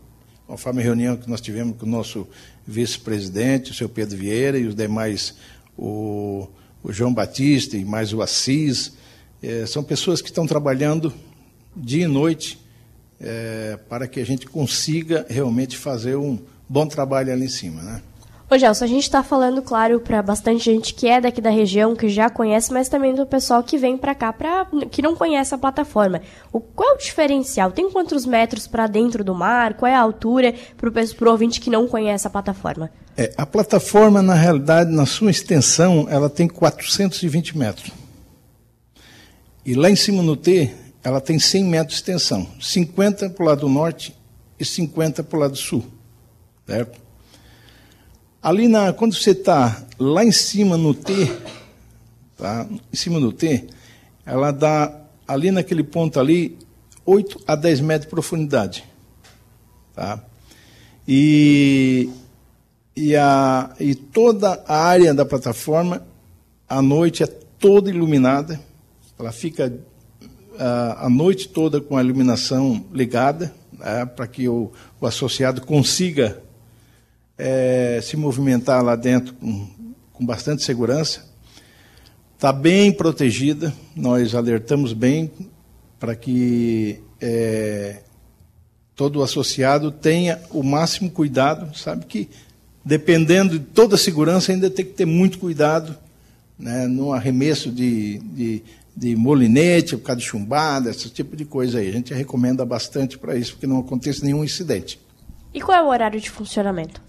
[0.46, 2.26] conforme a reunião que nós tivemos com o nosso
[2.66, 5.34] vice-presidente, o senhor Pedro Vieira, e os demais,
[5.76, 6.48] o,
[6.82, 8.94] o João Batista e mais o Assis.
[9.42, 11.12] É, são pessoas que estão trabalhando
[11.76, 12.58] dia e noite
[13.20, 17.82] é, para que a gente consiga realmente fazer um bom trabalho ali em cima.
[17.82, 18.02] Né?
[18.52, 21.94] Ô Gelson, a gente está falando, claro, para bastante gente que é daqui da região,
[21.94, 25.54] que já conhece, mas também do pessoal que vem para cá, pra, que não conhece
[25.54, 26.20] a plataforma.
[26.52, 27.70] O, qual é o diferencial?
[27.70, 29.74] Tem quantos metros para dentro do mar?
[29.74, 32.90] Qual é a altura para o ouvinte que não conhece a plataforma?
[33.16, 37.92] É, a plataforma, na realidade, na sua extensão, ela tem 420 metros.
[39.64, 42.48] E lá em cima no T, ela tem 100 metros de extensão.
[42.60, 44.12] 50 para o lado norte
[44.58, 45.84] e 50 para o lado sul.
[46.66, 47.09] Certo?
[48.42, 51.12] Ali na, quando você está lá em cima no T,
[52.36, 52.66] tá?
[52.92, 53.66] Em cima do T,
[54.24, 56.56] ela dá ali naquele ponto ali
[57.04, 58.84] 8 a 10 metros de profundidade,
[59.94, 60.22] tá?
[61.06, 62.08] E
[62.96, 66.06] e, a, e toda a área da plataforma
[66.68, 68.60] à noite é toda iluminada,
[69.18, 69.72] ela fica
[70.58, 76.42] a, a noite toda com a iluminação ligada, né, para que o, o associado consiga
[77.40, 79.66] é, se movimentar lá dentro com,
[80.12, 81.24] com bastante segurança.
[82.36, 85.30] Está bem protegida, nós alertamos bem
[85.98, 88.02] para que é,
[88.94, 92.28] todo associado tenha o máximo cuidado, sabe que
[92.84, 95.96] dependendo de toda a segurança ainda tem que ter muito cuidado
[96.58, 98.62] né, no arremesso de, de,
[98.96, 101.88] de molinete, por causa de chumbada, esse tipo de coisa aí.
[101.88, 105.00] A gente recomenda bastante para isso, porque não aconteça nenhum incidente.
[105.52, 107.02] E qual é o horário de funcionamento?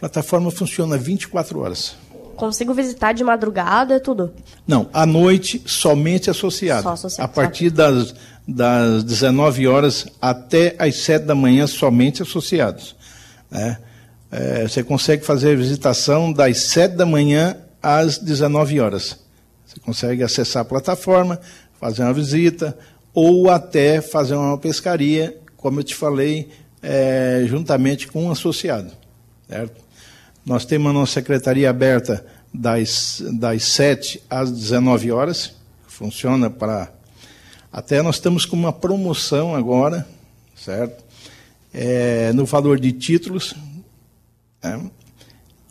[0.00, 1.94] A plataforma funciona 24 horas.
[2.34, 4.32] Consigo visitar de madrugada, tudo?
[4.66, 6.84] Não, à noite somente associado.
[6.84, 8.14] Só associado, A partir das,
[8.48, 12.96] das 19 horas até as 7 da manhã somente associados.
[13.50, 13.76] né?
[14.32, 19.18] É, você consegue fazer a visitação das 7 da manhã às 19 horas.
[19.66, 21.38] Você consegue acessar a plataforma,
[21.78, 22.74] fazer uma visita
[23.12, 26.48] ou até fazer uma pescaria, como eu te falei,
[26.82, 28.92] é, juntamente com um associado.
[29.46, 29.89] Certo?
[30.50, 35.54] Nós temos a nossa secretaria aberta das, das 7 às 19 horas,
[35.86, 36.92] funciona para.
[37.72, 40.04] Até nós estamos com uma promoção agora,
[40.56, 41.04] certo?
[41.72, 43.54] É, no valor de títulos.
[44.60, 44.90] né?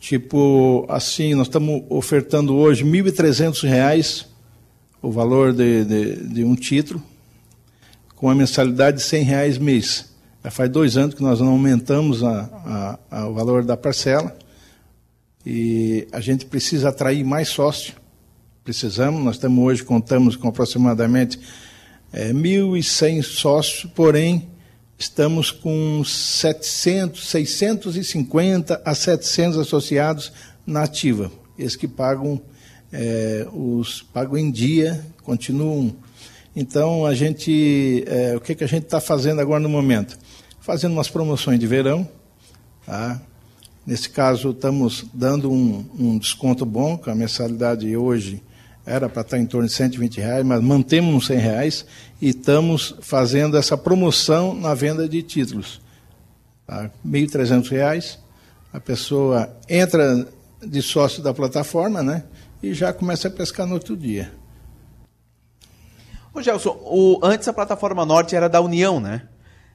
[0.00, 4.24] Tipo, assim, nós estamos ofertando hoje R$ 1.300
[5.02, 7.02] o valor de, de, de um título,
[8.16, 10.06] com a mensalidade de 100 reais mês.
[10.42, 14.34] Já faz dois anos que nós não aumentamos a, a, a, o valor da parcela
[15.44, 17.94] e a gente precisa atrair mais sócio.
[18.62, 21.40] Precisamos, nós estamos hoje, contamos com aproximadamente
[22.12, 24.48] é, 1.100 sócios, porém
[24.98, 30.32] estamos com 700, 650 a 700 associados
[30.66, 31.32] na ativa.
[31.58, 32.40] Esses que pagam,
[32.92, 35.96] é, os pagam em dia, continuam.
[36.54, 40.18] Então, a gente, é, o que, que a gente está fazendo agora no momento?
[40.60, 42.06] Fazendo umas promoções de verão.
[42.84, 43.20] Tá?
[43.90, 48.40] Nesse caso, estamos dando um, um desconto bom, que a mensalidade hoje
[48.86, 51.86] era para estar em torno de 120 reais, mas mantemos uns 100 reais
[52.22, 55.80] e estamos fazendo essa promoção na venda de títulos.
[56.68, 56.88] Tá?
[57.04, 58.20] 1.300 reais,
[58.72, 60.24] a pessoa entra
[60.64, 62.22] de sócio da plataforma né,
[62.62, 64.30] e já começa a pescar no outro dia.
[66.32, 69.22] Ô Gelson, o, antes a plataforma norte era da União, né?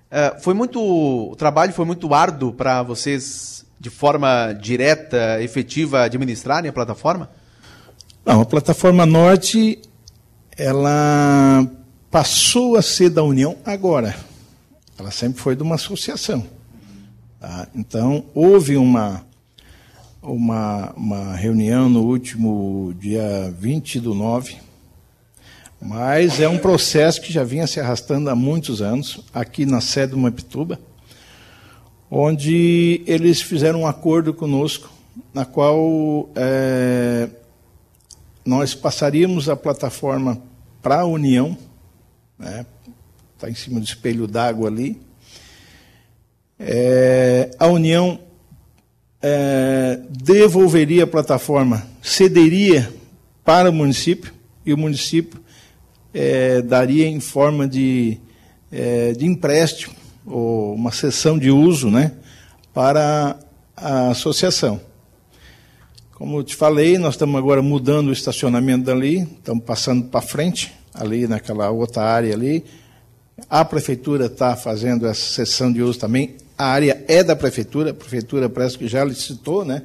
[0.09, 0.81] É, foi muito.
[0.81, 7.29] O trabalho foi muito árduo para vocês, de forma direta, efetiva, administrarem a plataforma?
[8.25, 9.79] Não, a plataforma norte
[10.57, 11.67] ela
[12.09, 14.15] passou a ser da União agora.
[14.97, 16.45] Ela sempre foi de uma associação.
[17.39, 17.67] Tá?
[17.75, 19.25] Então, houve uma,
[20.21, 24.57] uma, uma reunião no último dia 20 do 9,
[25.81, 30.11] mas é um processo que já vinha se arrastando há muitos anos, aqui na sede
[30.11, 30.79] do Mapituba,
[32.09, 34.89] onde eles fizeram um acordo conosco,
[35.33, 37.29] na qual é,
[38.45, 40.41] nós passaríamos a plataforma
[40.81, 41.57] para a União,
[42.37, 42.65] né?
[43.35, 45.01] Está em cima do espelho d'água ali.
[46.57, 48.19] É, a União
[49.21, 52.93] é, devolveria a plataforma, cederia
[53.43, 54.33] para o município
[54.65, 55.39] e o município
[56.15, 58.17] é, daria em forma de,
[58.71, 59.93] é, de empréstimo
[60.25, 62.13] ou uma sessão de uso, né,
[62.73, 63.37] para
[63.75, 64.79] a associação.
[66.13, 70.73] Como eu te falei, nós estamos agora mudando o estacionamento dali, estamos passando para frente,
[70.93, 72.63] ali naquela outra área ali.
[73.49, 76.35] A prefeitura está fazendo essa sessão de uso também.
[76.57, 79.83] A área é da prefeitura, a prefeitura parece que já licitou, né?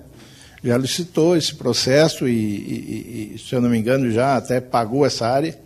[0.63, 5.05] Já licitou esse processo e, e, e se eu não me engano, já até pagou
[5.05, 5.59] essa área.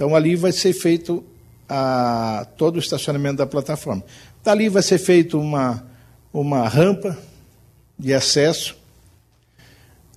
[0.00, 1.22] Então, ali vai ser feito
[1.68, 4.02] a, todo o estacionamento da plataforma.
[4.42, 5.84] Dali vai ser feito uma,
[6.32, 7.18] uma rampa
[7.98, 8.78] de acesso.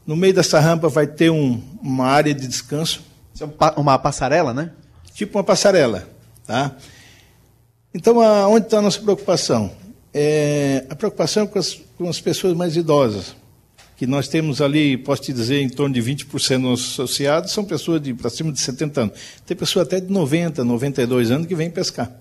[0.08, 3.04] No meio dessa rampa vai ter um, uma área de descanso.
[3.38, 4.72] É um uma passarela, né?
[5.14, 6.08] Tipo uma passarela.
[6.48, 6.78] Tá?
[7.94, 9.70] Então, a, onde está a nossa preocupação?
[10.14, 13.36] É, a preocupação é com as, com as pessoas mais idosas.
[14.04, 17.64] Que nós temos ali, posso te dizer, em torno de 20% dos nossos associados são
[17.64, 19.20] pessoas de para cima de 70 anos.
[19.46, 22.12] Tem pessoa até de 90, 92 anos que vem pescar.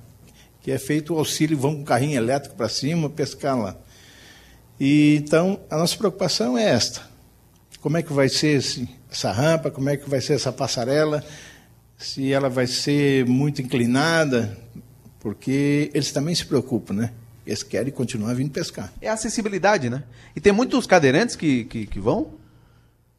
[0.60, 3.76] Que é feito o auxílio, vão com carrinho elétrico para cima pescar lá.
[4.78, 7.02] E, então, a nossa preocupação é esta.
[7.80, 11.24] Como é que vai ser esse, essa rampa, como é que vai ser essa passarela,
[11.98, 14.56] se ela vai ser muito inclinada,
[15.18, 17.12] porque eles também se preocupam, né?
[17.46, 18.92] Eles querem continuar vindo pescar.
[19.00, 20.04] É a acessibilidade, né?
[20.34, 22.34] E tem muitos cadeirantes que, que, que vão?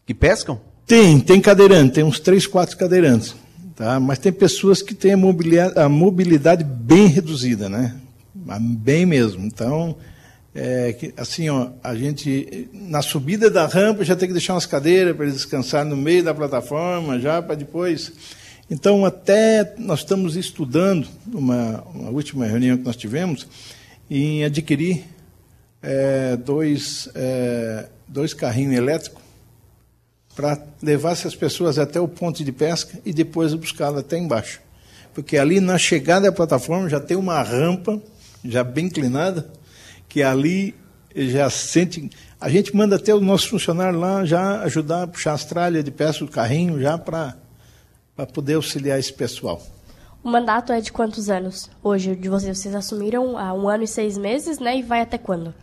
[0.06, 0.60] Que pescam?
[0.86, 3.36] Tem, tem cadeirante, tem uns três, quatro cadeirantes.
[3.76, 4.00] Tá?
[4.00, 7.96] Mas tem pessoas que têm a mobilidade, a mobilidade bem reduzida, né?
[8.60, 9.46] Bem mesmo.
[9.46, 9.96] Então,
[10.54, 14.66] é, que, assim, ó, a gente, na subida da rampa, já tem que deixar umas
[14.66, 18.12] cadeiras para eles descansarem no meio da plataforma, já para depois.
[18.70, 23.48] Então, até nós estamos estudando, uma, uma última reunião que nós tivemos,
[24.10, 25.06] em adquirir
[25.82, 29.22] é, dois, é, dois carrinhos elétricos
[30.36, 34.62] para levar essas pessoas até o ponto de pesca e depois buscá-las até embaixo.
[35.14, 38.02] Porque ali na chegada da plataforma já tem uma rampa,
[38.44, 39.48] já bem inclinada,
[40.10, 40.74] que ali
[41.16, 42.10] já sente.
[42.42, 45.92] A gente manda até o nosso funcionário lá já ajudar a puxar as tralhas de
[45.92, 47.36] pesca do carrinho, já para
[48.34, 49.62] poder auxiliar esse pessoal.
[50.24, 51.70] O mandato é de quantos anos?
[51.84, 54.78] Hoje, de vocês, vocês assumiram há um ano e seis meses, né?
[54.78, 55.54] E vai até quando?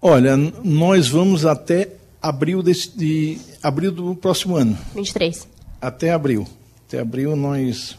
[0.00, 4.76] Olha, nós vamos até abril, desse, de, abril do próximo ano.
[4.94, 5.46] 23.
[5.80, 6.48] Até abril.
[6.88, 7.96] Até abril nós.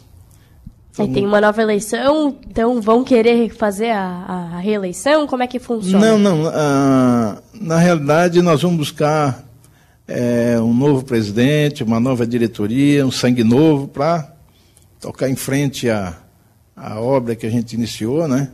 [1.00, 5.26] Aí tem uma nova eleição, então vão querer fazer a, a reeleição?
[5.26, 6.06] Como é que funciona?
[6.06, 6.52] Não, não.
[6.54, 9.44] ah, na realidade, nós vamos buscar
[10.08, 14.33] eh, um novo presidente, uma nova diretoria, um sangue novo para
[15.04, 16.18] tocar em frente à,
[16.74, 18.50] à obra que a gente iniciou, né?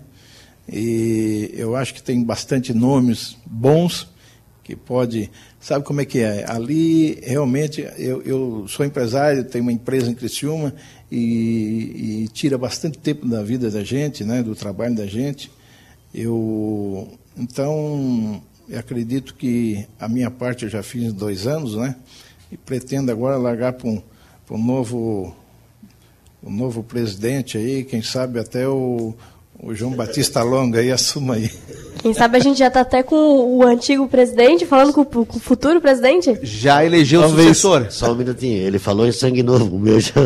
[0.67, 4.07] E eu acho que tem bastante nomes bons
[4.63, 5.29] que pode.
[5.59, 6.49] Sabe como é que é?
[6.49, 10.73] Ali, realmente, eu, eu sou empresário, tenho uma empresa em Criciúma
[11.11, 15.51] e, e tira bastante tempo da vida da gente, né, do trabalho da gente.
[16.13, 21.95] Eu, então, eu acredito que a minha parte eu já fiz dois anos, né?
[22.51, 24.01] E pretendo agora largar para um,
[24.47, 25.35] para um novo,
[26.43, 29.13] um novo presidente aí, quem sabe até o,
[29.61, 31.49] o João Batista Longa aí assuma aí.
[32.01, 33.15] Quem sabe a gente já está até com
[33.57, 36.39] o antigo presidente, falando com, o- com o futuro presidente?
[36.43, 37.57] Já elegeu o Talvez.
[37.57, 37.87] sucessor.
[37.91, 38.55] Só um minutinho.
[38.65, 40.13] Ele falou em sangue novo, o meu já.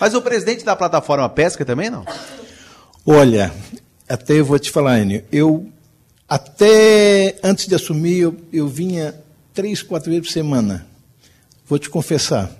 [0.00, 2.04] Mas o presidente da plataforma Pesca também não?
[3.06, 3.52] Olha,
[4.08, 5.66] até eu vou te falar, Enio, eu
[6.28, 9.14] até antes de assumir eu, eu vinha
[9.52, 10.86] três, quatro vezes por semana.
[11.66, 12.50] Vou te confessar,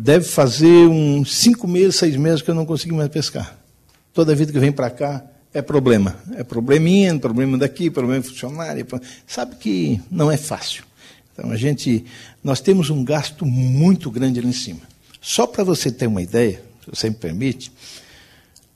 [0.00, 3.58] deve fazer uns cinco meses, seis meses que eu não consigo mais pescar.
[4.14, 8.86] Toda vida que venho para cá é problema, é probleminha, problema daqui, problema funcionário,
[9.26, 10.84] sabe que não é fácil.
[11.32, 12.04] Então a gente,
[12.44, 14.80] nós temos um gasto muito grande ali em cima.
[15.20, 17.72] Só para você ter uma ideia, se você me permite,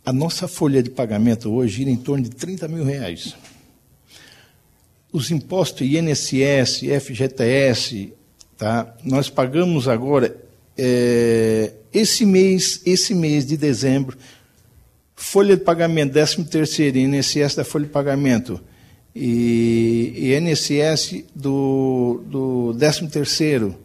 [0.05, 3.37] a nossa folha de pagamento hoje gira em torno de 30 mil reais.
[5.13, 8.13] Os impostos INSS, FGTS,
[8.59, 8.93] tá?
[9.05, 10.42] nós pagamos agora,
[10.77, 14.17] é, esse mês, esse mês de dezembro,
[15.15, 18.61] folha de pagamento, 13 terceiro, INSS da folha de pagamento
[19.15, 23.79] e INSS do, do 13 terceiro,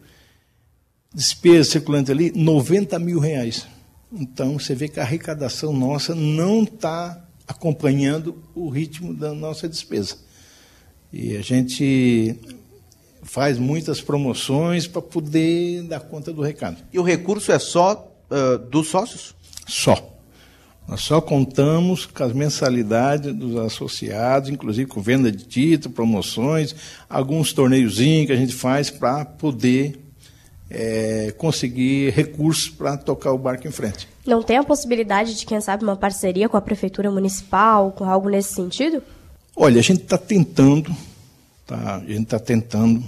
[1.14, 3.66] despesa circulante ali, 90 mil reais.
[4.12, 10.16] Então, você vê que a arrecadação nossa não está acompanhando o ritmo da nossa despesa.
[11.12, 12.36] E a gente
[13.28, 16.78] faz muitas promoções para poder dar conta do recado.
[16.92, 19.34] E o recurso é só ah, dos sócios?
[19.66, 20.14] Só.
[20.86, 26.74] Nós só contamos com as mensalidades dos associados, inclusive com venda de título, promoções,
[27.08, 30.00] alguns torneiozinhos que a gente faz para poder
[30.70, 34.08] eh, conseguir recursos para tocar o barco em frente.
[34.26, 38.30] Não tem a possibilidade de, quem sabe, uma parceria com a prefeitura municipal, com algo
[38.30, 39.02] nesse sentido?
[39.54, 40.90] Olha, a gente está tentando,
[41.66, 41.96] tá?
[41.96, 43.04] a gente está tentando,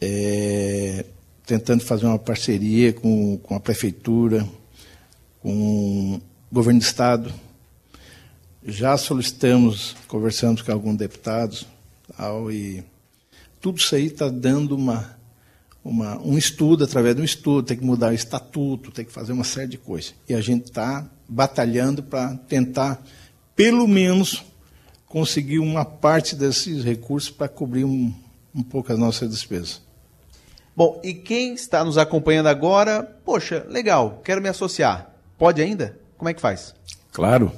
[0.00, 1.04] é,
[1.46, 4.46] tentando fazer uma parceria com, com a prefeitura,
[5.40, 6.20] com o
[6.52, 7.32] governo do estado.
[8.66, 11.66] Já solicitamos, conversamos com alguns deputados,
[12.16, 12.82] tal, e
[13.60, 15.16] tudo isso aí está dando uma,
[15.84, 19.32] uma, um estudo, através de um estudo, tem que mudar o estatuto, tem que fazer
[19.32, 20.14] uma série de coisas.
[20.26, 23.04] E a gente está batalhando para tentar,
[23.54, 24.42] pelo menos,
[25.06, 28.12] conseguir uma parte desses recursos para cobrir um,
[28.54, 29.83] um pouco as nossas despesas.
[30.76, 35.10] Bom, e quem está nos acompanhando agora, poxa, legal, quero me associar.
[35.38, 35.96] Pode ainda?
[36.18, 36.74] Como é que faz?
[37.12, 37.52] Claro.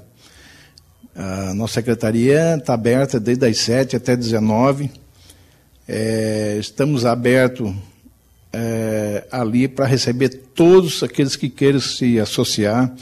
[1.15, 4.91] A nossa secretaria está aberta desde as 7 até 19.
[5.89, 7.75] É, estamos abertos
[8.53, 12.95] é, ali para receber todos aqueles que queiram se associar.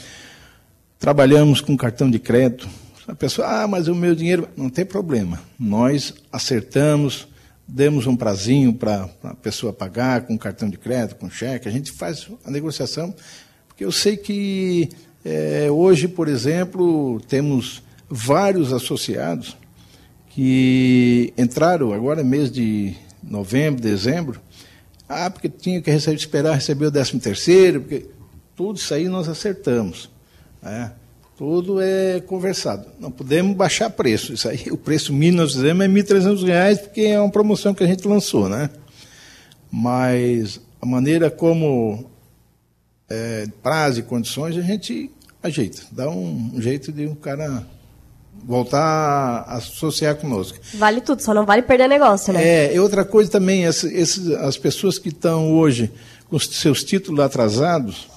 [0.97, 2.69] Trabalhamos com cartão de crédito.
[3.05, 4.47] A pessoa, ah, mas o meu dinheiro.
[4.55, 5.41] Não tem problema.
[5.59, 7.27] Nós acertamos,
[7.67, 11.67] demos um prazinho para a pessoa pagar com cartão de crédito, com cheque.
[11.67, 13.13] A gente faz a negociação,
[13.67, 14.89] porque eu sei que
[15.23, 19.57] é, hoje, por exemplo, temos vários associados
[20.29, 24.39] que entraram agora mês de novembro, dezembro,
[25.07, 28.07] ah, porque tinha que receber, esperar receber o 13 terceiro, porque
[28.55, 30.09] tudo isso aí nós acertamos.
[30.61, 30.91] Né?
[31.37, 32.85] Tudo é conversado.
[32.99, 34.31] Não podemos baixar preço.
[34.33, 37.83] Isso aí, o preço mínimo nós fizemos é R$ 1.300, porque é uma promoção que
[37.83, 38.69] a gente lançou, né?
[39.71, 42.09] Mas a maneira como
[43.09, 45.11] é, prazo e condições, a gente
[45.43, 45.81] ajeita.
[45.91, 47.67] Dá um, um jeito de o cara
[48.45, 48.79] voltar
[49.47, 50.57] a associar conosco.
[50.75, 52.43] Vale tudo, só não vale perder negócio, né?
[52.67, 55.91] É, e outra coisa também, esse- esse- as pessoas que estão hoje
[56.29, 58.07] com os seus títulos atrasados,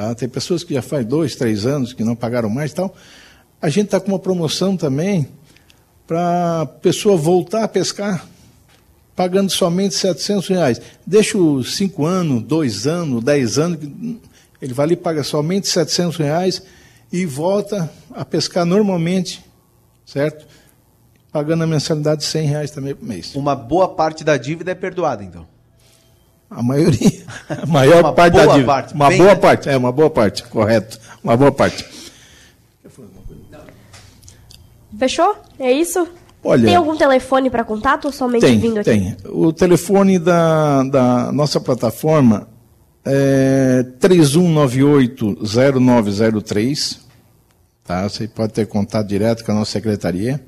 [0.00, 0.14] tá?
[0.14, 2.94] tem pessoas que já faz dois, três anos que não pagaram mais e tal,
[3.60, 5.28] a gente está com uma promoção também
[6.06, 8.26] para a pessoa voltar a pescar,
[9.14, 10.80] pagando somente 700 reais.
[11.06, 14.18] Deixa os cinco anos, dois anos, dez anos, que
[14.60, 16.62] ele vai ali paga somente 700 reais
[17.12, 19.44] e volta a pescar normalmente,
[20.06, 20.46] certo?
[21.30, 23.34] Pagando a mensalidade de 100 reais também por mês.
[23.34, 25.46] Uma boa parte da dívida é perdoada, então.
[26.50, 27.22] A maioria.
[27.48, 28.66] A maior uma parte boa da dívida.
[28.66, 30.98] Parte, uma boa parte, é, uma boa parte, correto.
[31.22, 31.86] Uma boa parte.
[34.98, 35.36] Fechou?
[35.58, 36.08] É isso?
[36.42, 38.90] Olha, tem algum telefone para contato ou somente tem, vindo aqui?
[38.90, 39.14] Tem.
[39.26, 42.48] O telefone da, da nossa plataforma
[43.04, 46.98] é 3198-0903.
[47.84, 48.08] Tá?
[48.08, 50.42] Você pode ter contato direto com a nossa secretaria.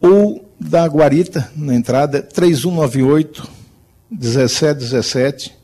[0.00, 3.61] Ou da Guarita, na entrada, 3198
[4.12, 5.56] 17, 17.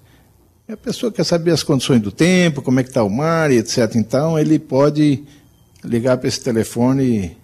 [0.69, 3.95] A pessoa quer saber as condições do tempo, como é que está o mar, etc.
[3.97, 5.25] Então, ele pode
[5.85, 7.37] ligar para esse telefone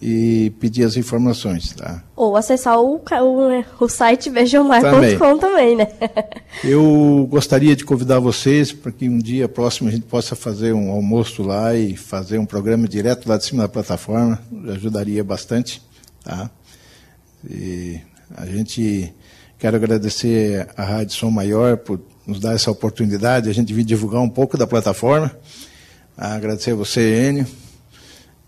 [0.00, 2.02] e, e pedir as informações, tá?
[2.14, 5.38] Ou acessar o, o, o site vejamar.com também.
[5.38, 5.88] também, né?
[6.62, 10.90] Eu gostaria de convidar vocês para que um dia próximo a gente possa fazer um
[10.90, 14.40] almoço lá e fazer um programa direto lá de cima da plataforma.
[14.68, 15.82] Ajudaria bastante,
[16.22, 16.48] tá?
[17.48, 18.00] E
[18.36, 19.12] a gente
[19.62, 24.20] quero agradecer à Rádio Som Maior por nos dar essa oportunidade, a gente vir divulgar
[24.20, 25.30] um pouco da plataforma.
[26.16, 27.46] Agradecer a você, Enio,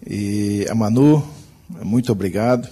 [0.05, 1.25] e a Manu,
[1.85, 2.69] muito obrigado.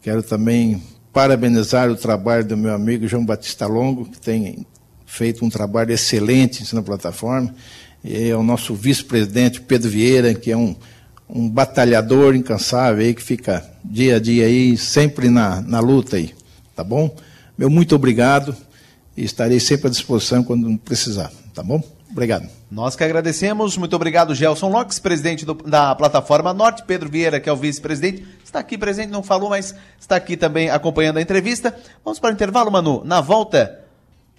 [0.00, 0.82] Quero também
[1.12, 4.66] parabenizar o trabalho do meu amigo João Batista Longo, que tem
[5.04, 7.54] feito um trabalho excelente na plataforma,
[8.02, 10.74] e é o nosso vice-presidente Pedro Vieira, que é um,
[11.28, 16.32] um batalhador incansável aí, que fica dia a dia aí, sempre na, na luta aí,
[16.74, 17.14] tá bom?
[17.60, 18.56] Meu muito obrigado
[19.14, 21.82] e estarei sempre à disposição quando precisar, tá bom?
[22.10, 22.48] Obrigado.
[22.70, 23.76] Nós que agradecemos.
[23.76, 26.82] Muito obrigado, Gelson Lopes, presidente do- da plataforma Norte.
[26.86, 30.70] Pedro Vieira, que é o vice-presidente, está aqui presente, não falou, mas está aqui também
[30.70, 31.76] acompanhando a entrevista.
[32.02, 33.02] Vamos para o intervalo, Manu.
[33.04, 33.78] Na volta,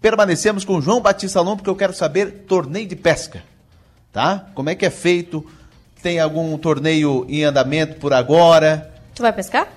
[0.02, 3.44] permanecemos com o João Batista Lom, porque eu quero saber torneio de pesca.
[4.12, 4.48] Tá?
[4.56, 5.46] Como é que é feito?
[6.02, 8.92] Tem algum torneio em andamento por agora?
[9.14, 9.68] Tu vai pescar?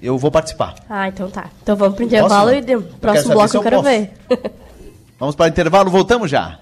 [0.00, 0.74] Eu vou participar.
[0.88, 1.50] Ah, então tá.
[1.62, 2.68] Então vamos pro intervalo Posso?
[2.68, 3.88] e Eu próximo bloco eu quero posso.
[3.88, 4.12] ver.
[5.18, 6.58] Vamos para o intervalo, voltamos já.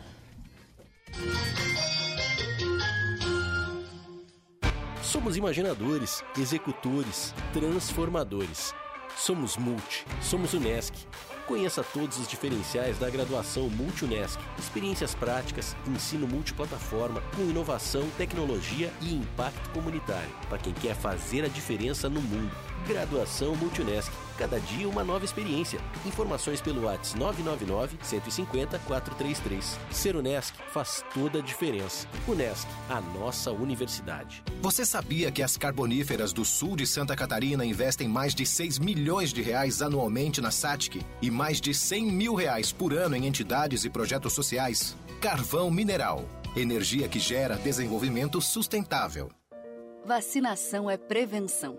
[5.03, 8.73] Somos imaginadores, executores, transformadores.
[9.17, 10.93] Somos Multi, somos Unesc.
[11.47, 14.41] Conheça todos os diferenciais da graduação Multi-Unesc.
[14.59, 20.31] Experiências práticas, ensino multiplataforma, com inovação, tecnologia e impacto comunitário.
[20.49, 22.51] Para quem quer fazer a diferença no mundo.
[22.87, 24.13] Graduação Multi-Unesc.
[24.37, 25.81] Cada dia uma nova experiência.
[26.05, 29.79] Informações pelo WhatsApp 999 150 433.
[29.91, 32.07] Ser Unesc faz toda a diferença.
[32.27, 34.43] Unesc, a nossa universidade.
[34.61, 39.33] Você sabia que as carboníferas do sul de Santa Catarina investem mais de 6 milhões
[39.33, 43.85] de reais anualmente na SATIC e mais de 100 mil reais por ano em entidades
[43.85, 44.97] e projetos sociais?
[45.21, 46.25] Carvão Mineral.
[46.57, 49.31] Energia que gera desenvolvimento sustentável.
[50.05, 51.79] Vacinação é prevenção.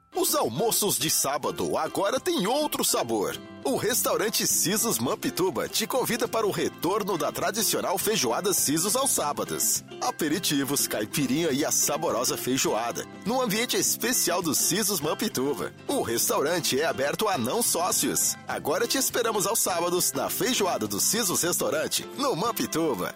[0.13, 3.39] Os almoços de sábado agora têm outro sabor.
[3.63, 9.85] O restaurante Sisos Mampituba te convida para o retorno da tradicional feijoada Sisos aos sábados.
[10.01, 15.73] Aperitivos, caipirinha e a saborosa feijoada, num ambiente especial do Sisos Mampituba.
[15.87, 18.35] O restaurante é aberto a não sócios.
[18.47, 23.15] Agora te esperamos aos sábados na feijoada do Sisos Restaurante, no Mampituba.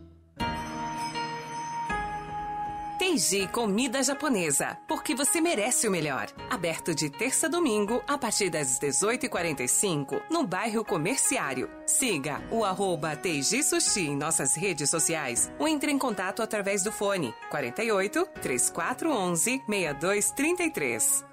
[3.01, 6.27] Teiji Comida Japonesa, porque você merece o melhor.
[6.51, 11.67] Aberto de terça a domingo, a partir das 18h45, no bairro Comerciário.
[11.87, 16.91] Siga o arroba Teiji Sushi em nossas redes sociais ou entre em contato através do
[16.91, 21.25] fone 48 3411 6233.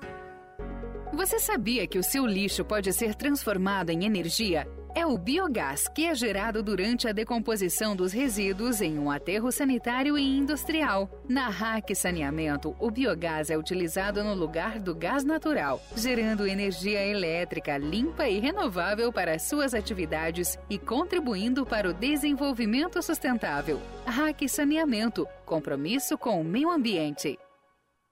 [1.13, 4.67] Você sabia que o seu lixo pode ser transformado em energia?
[4.99, 10.19] É o biogás, que é gerado durante a decomposição dos resíduos em um aterro sanitário
[10.19, 11.09] e industrial.
[11.29, 17.79] Na RAC Saneamento, o biogás é utilizado no lugar do gás natural, gerando energia elétrica
[17.79, 23.81] limpa e renovável para suas atividades e contribuindo para o desenvolvimento sustentável.
[24.05, 27.39] RAC Saneamento compromisso com o meio ambiente.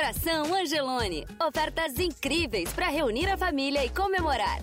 [0.00, 1.26] Celebração Angelone.
[1.46, 4.62] Ofertas incríveis para reunir a família e comemorar.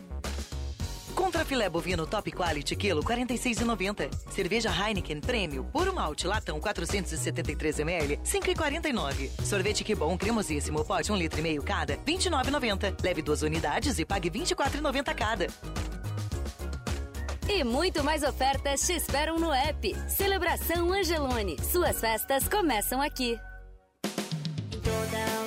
[1.14, 4.10] Contra filé bovino top quality quilo 46,90.
[4.32, 9.30] Cerveja Heineken Prêmio puro malte latão 473 ml 5,49.
[9.44, 12.96] Sorvete que bom cremosíssimo pote 1 litro e meio cada 29,90.
[13.04, 15.48] Leve duas unidades e pague 24,90 cada.
[17.48, 19.96] E muito mais ofertas te esperam no app.
[20.10, 21.58] Celebração Angelone.
[21.72, 23.40] Suas festas começam aqui.
[24.88, 25.47] Toda loja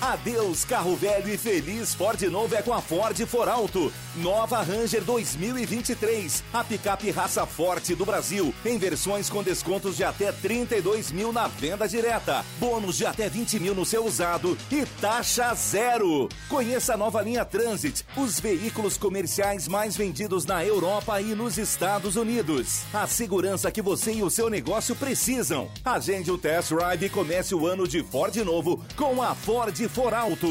[0.00, 3.92] Adeus carro velho e feliz Ford novo é com a Ford For Alto.
[4.16, 6.44] Nova Ranger 2023.
[6.52, 8.54] A picape raça forte do Brasil.
[8.64, 12.44] Em versões com descontos de até 32 mil na venda direta.
[12.60, 16.28] Bônus de até 20 mil no seu usado e taxa zero.
[16.48, 18.04] Conheça a nova linha Transit.
[18.16, 22.82] Os veículos comerciais mais vendidos na Europa e nos Estados Unidos.
[22.94, 25.68] A segurança que você e o seu negócio precisam.
[25.84, 30.12] Agende o test drive e comece o ano de Ford novo com a Ford For
[30.12, 30.46] Alto.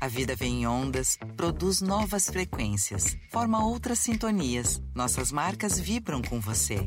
[0.00, 4.80] A vida vem em ondas, produz novas frequências, forma outras sintonias.
[4.94, 6.86] Nossas marcas vibram com você.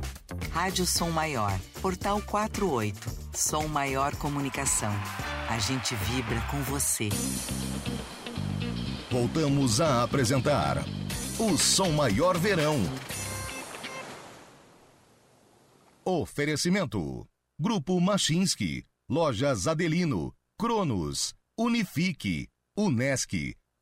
[0.52, 1.52] Rádio Som Maior,
[1.82, 2.98] Portal 48,
[3.34, 4.94] Som Maior Comunicação.
[5.50, 7.10] A gente vibra com você.
[9.12, 10.78] Voltamos a apresentar
[11.38, 12.78] o Som Maior Verão.
[16.06, 17.28] Oferecimento:
[17.60, 23.34] Grupo Machinski, Lojas Adelino, Cronos, Unifique, Unesc,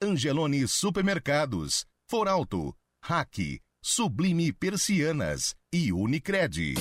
[0.04, 2.74] Angelone Supermercados, Foralto,
[3.06, 6.76] Hack, Sublime Persianas e Unicred.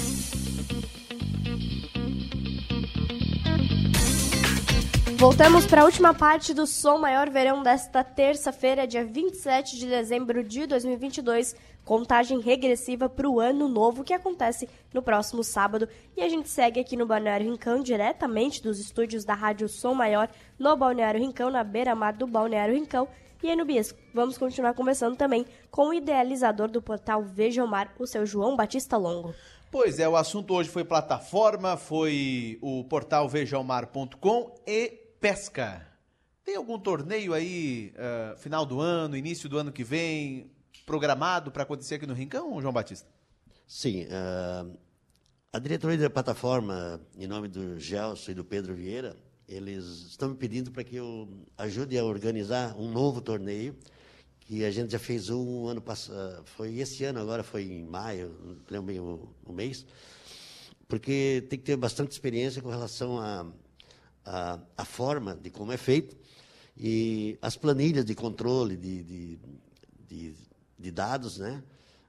[5.19, 10.45] Voltamos para a última parte do Som Maior Verão desta terça-feira, dia 27 de dezembro
[10.45, 11.57] de 2022.
[11.85, 15.89] Contagem regressiva para o ano novo que acontece no próximo sábado.
[16.17, 20.29] E a gente segue aqui no Balneário Rincão, diretamente dos estúdios da Rádio Som Maior,
[20.57, 23.09] no Balneário Rincão, na beira-mar do Balneário Rincão.
[23.43, 27.69] E aí, no Bias, vamos continuar conversando também com o idealizador do portal Veja o
[27.69, 29.35] Mar, o seu João Batista Longo.
[29.69, 35.87] Pois é, o assunto hoje foi plataforma, foi o portal vejaomar.com e pesca.
[36.45, 40.51] Tem algum torneio aí, uh, final do ano, início do ano que vem,
[40.87, 43.09] programado para acontecer aqui no Rincão, João Batista?
[43.67, 44.05] Sim.
[44.05, 44.79] Uh,
[45.53, 49.17] a diretoria da plataforma, em nome do Gelson e do Pedro Vieira,
[49.49, 53.77] eles estão me pedindo para que eu ajude a organizar um novo torneio,
[54.41, 58.35] que a gente já fez um ano passado, foi esse ano, agora foi em maio,
[58.43, 59.87] não lembro bem o, o mês,
[60.87, 63.47] porque tem que ter bastante experiência com relação a,
[64.29, 66.17] a, a, forma de como é feito
[66.77, 69.39] e as planilhas de controle de, de,
[70.07, 70.35] de,
[70.79, 71.63] de dados, né?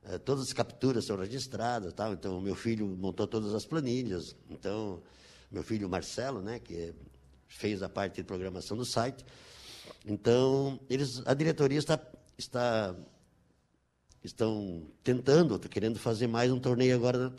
[0.04, 2.14] É, todas as capturas são registradas, tal.
[2.14, 4.36] Então, meu filho montou todas as planilhas.
[4.50, 5.02] Então,
[5.52, 6.94] meu filho Marcelo, né, que
[7.48, 9.26] fez a parte de programação do site.
[10.06, 12.00] Então, eles, a diretoria está,
[12.38, 12.96] está
[14.24, 17.34] estão tentando, querendo fazer mais um torneio agora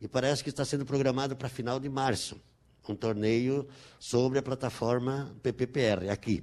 [0.00, 2.40] e parece que está sendo programado para final de março,
[2.90, 3.68] um torneio
[3.98, 6.42] sobre a plataforma PPPR aqui.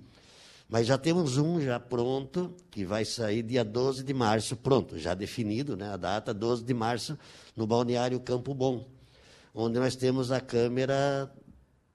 [0.70, 5.16] Mas já temos um já pronto, que vai sair dia 12 de março, pronto, já
[5.16, 7.18] definido, né, a data 12 de março,
[7.56, 8.88] no balneário Campo Bom,
[9.54, 11.32] onde nós temos a câmera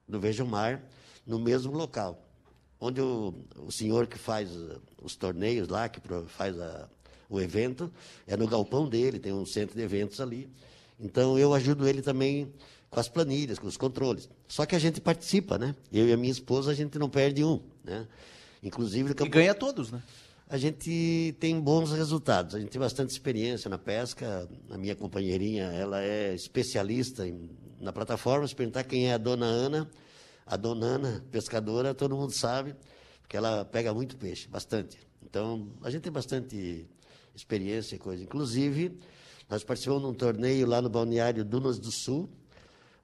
[0.09, 0.82] do Veja Mar
[1.24, 2.20] no mesmo local.
[2.80, 3.32] Onde o,
[3.64, 4.51] o senhor que faz
[5.01, 6.88] os torneios lá, que faz a,
[7.28, 7.90] o evento,
[8.26, 10.51] é no galpão dele, tem um centro de eventos ali.
[10.99, 12.53] Então eu ajudo ele também
[12.95, 14.28] com as planilhas, com os controles.
[14.47, 15.74] Só que a gente participa, né?
[15.92, 18.07] Eu e a minha esposa, a gente não perde um, né?
[18.62, 19.11] Inclusive...
[19.11, 20.01] E ganha todos, né?
[20.49, 24.49] A gente tem bons resultados, a gente tem bastante experiência na pesca.
[24.70, 28.47] A minha companheirinha, ela é especialista em, na plataforma.
[28.47, 29.90] Se perguntar quem é a dona Ana,
[30.47, 32.76] a dona Ana, pescadora, todo mundo sabe,
[33.22, 34.99] porque ela pega muito peixe, bastante.
[35.20, 36.86] Então, a gente tem bastante
[37.34, 38.22] experiência e coisa.
[38.22, 38.97] Inclusive,
[39.51, 42.30] nós participamos de um torneio lá no balneário Dunas do Sul,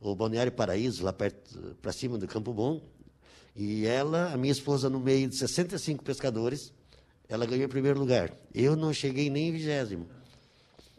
[0.01, 2.81] o Balneário Paraíso, lá perto, para cima do Campo Bom.
[3.55, 6.73] E ela, a minha esposa, no meio de 65 pescadores,
[7.29, 8.33] ela ganhou em primeiro lugar.
[8.55, 10.09] Eu não cheguei nem em vigésimo.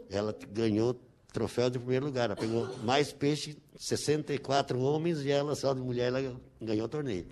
[0.09, 0.99] Ela ganhou
[1.33, 2.25] troféu de primeiro lugar.
[2.25, 7.25] Ela pegou mais peixe, 64 homens, e ela, só de mulher, ela ganhou o torneio.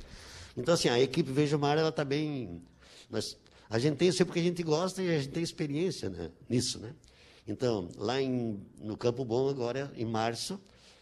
[0.57, 2.63] Então, assim, a equipe Veja Mar, ela está bem...
[3.09, 3.37] Nós,
[3.69, 6.79] a gente tem isso porque a gente gosta e a gente tem experiência né, nisso,
[6.79, 6.93] né?
[7.47, 10.59] Então, lá em, no Campo Bom, agora, em março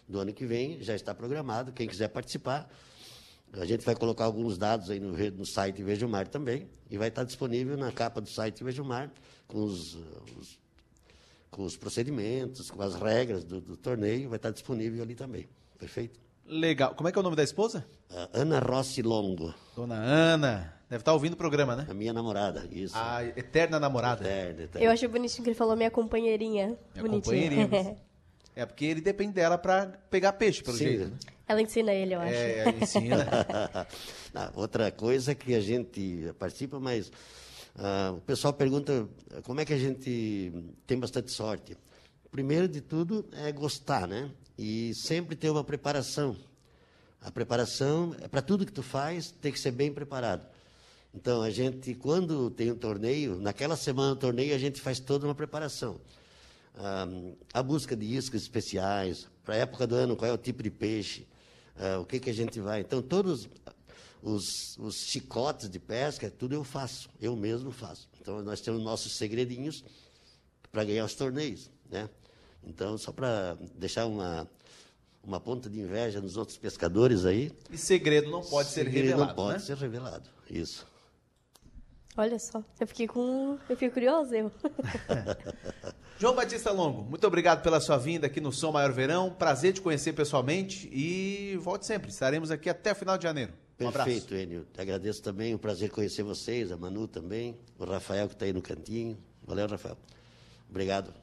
[0.07, 1.71] do ano que vem, já está programado.
[1.71, 2.69] Quem quiser participar,
[3.53, 7.09] a gente vai colocar alguns dados aí no, no site Veja Mar também, e vai
[7.09, 9.11] estar disponível na capa do site Veja Mar,
[9.47, 9.95] com os,
[10.37, 10.59] os,
[11.49, 15.47] com os procedimentos, com as regras do, do, torneio, vai estar disponível ali também.
[15.77, 16.19] Perfeito?
[16.45, 16.95] Legal.
[16.95, 17.85] Como é que é o nome da esposa?
[18.09, 19.53] Uh, Ana Rossi Longo.
[19.75, 20.73] Dona Ana.
[20.89, 21.85] Deve estar ouvindo o programa, né?
[21.89, 22.95] A minha namorada, isso.
[22.95, 24.23] A eterna namorada.
[24.23, 24.87] Eterna, eterna.
[24.87, 26.77] Eu achei bonitinho que ele falou minha companheirinha.
[26.93, 27.21] Minha Bonitinha.
[27.21, 27.97] companheirinha.
[28.57, 30.83] é porque ele depende dela para pegar peixe, pelo Sim.
[30.85, 31.05] jeito.
[31.05, 31.17] Né?
[31.47, 32.33] Ela ensina ele, eu acho.
[32.33, 33.47] É, ela ensina.
[34.33, 37.11] Não, outra coisa que a gente participa, mas
[37.75, 39.07] ah, o pessoal pergunta
[39.43, 40.51] como é que a gente
[40.87, 41.77] tem bastante sorte.
[42.31, 44.31] Primeiro de tudo é gostar, né?
[44.57, 46.35] E sempre ter uma preparação.
[47.21, 50.47] A preparação, é para tudo que tu faz, tem que ser bem preparado.
[51.13, 55.27] Então, a gente, quando tem um torneio, naquela semana do torneio, a gente faz toda
[55.27, 56.01] uma preparação.
[57.53, 60.69] A busca de iscas especiais, para a época do ano, qual é o tipo de
[60.69, 61.27] peixe,
[61.77, 62.81] ah, o que, que a gente vai.
[62.81, 63.47] Então, todos
[64.21, 68.07] os, os chicotes de pesca, tudo eu faço, eu mesmo faço.
[68.19, 69.83] Então, nós temos nossos segredinhos
[70.71, 71.71] para ganhar os torneios.
[71.89, 72.09] Né?
[72.63, 74.49] Então, só para deixar uma,
[75.23, 77.51] uma ponta de inveja nos outros pescadores aí.
[77.71, 79.65] E segredo não pode segredo ser revelado, não pode né?
[79.65, 80.85] ser revelado, isso.
[82.17, 83.59] Olha só, eu fiquei com.
[83.69, 84.51] Eu fiquei curioso, eu.
[86.17, 89.29] João Batista Longo, muito obrigado pela sua vinda aqui no Som Maior Verão.
[89.29, 92.09] Prazer te conhecer pessoalmente e volte sempre.
[92.09, 93.53] Estaremos aqui até o final de janeiro.
[93.79, 94.65] Um Perfeito, Enio.
[94.73, 98.53] Te agradeço também, um prazer conhecer vocês, a Manu também, o Rafael que está aí
[98.53, 99.15] no cantinho.
[99.45, 99.95] Valeu, Rafael.
[100.67, 101.13] Obrigado.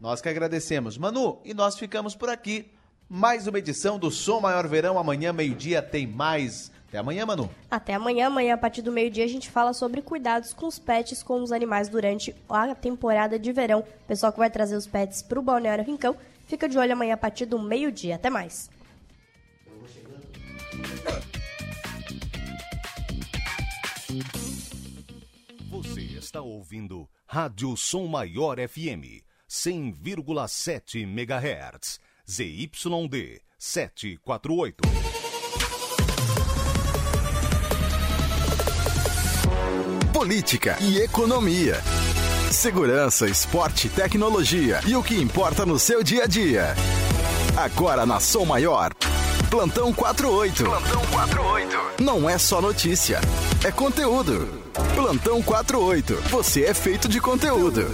[0.00, 0.96] Nós que agradecemos.
[0.96, 2.70] Manu, e nós ficamos por aqui.
[3.08, 4.96] Mais uma edição do Som Maior Verão.
[4.96, 6.70] Amanhã, meio-dia, tem mais.
[6.94, 7.50] Até amanhã, Manu.
[7.68, 8.28] Até amanhã.
[8.28, 11.50] Amanhã, a partir do meio-dia, a gente fala sobre cuidados com os pets, com os
[11.50, 13.80] animais durante a temporada de verão.
[13.80, 16.16] O pessoal que vai trazer os pets para o Balneário Rincão,
[16.46, 18.14] fica de olho amanhã a partir do meio-dia.
[18.14, 18.70] Até mais.
[25.68, 31.98] Você está ouvindo Rádio Som Maior FM 100,7 MHz.
[32.30, 35.23] ZYD 748.
[40.24, 41.82] Política e economia.
[42.50, 46.74] Segurança, esporte, tecnologia e o que importa no seu dia a dia.
[47.54, 48.94] Agora na Som Maior.
[49.50, 50.64] Plantão 48.
[50.64, 52.02] Plantão 48.
[52.02, 53.20] Não é só notícia,
[53.62, 54.48] é conteúdo.
[54.94, 56.14] Plantão 48.
[56.30, 57.86] Você é feito de conteúdo.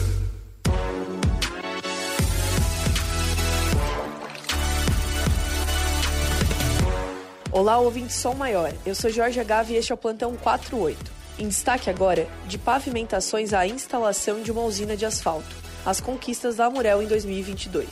[7.51, 8.73] Olá, ouvinte Som Maior.
[8.87, 11.19] Eu sou Jorge Gavi e este é o Plantão 48.
[11.41, 15.57] Em destaque agora, de pavimentações à instalação de uma usina de asfalto.
[15.87, 17.89] As conquistas da Amurel em 2022.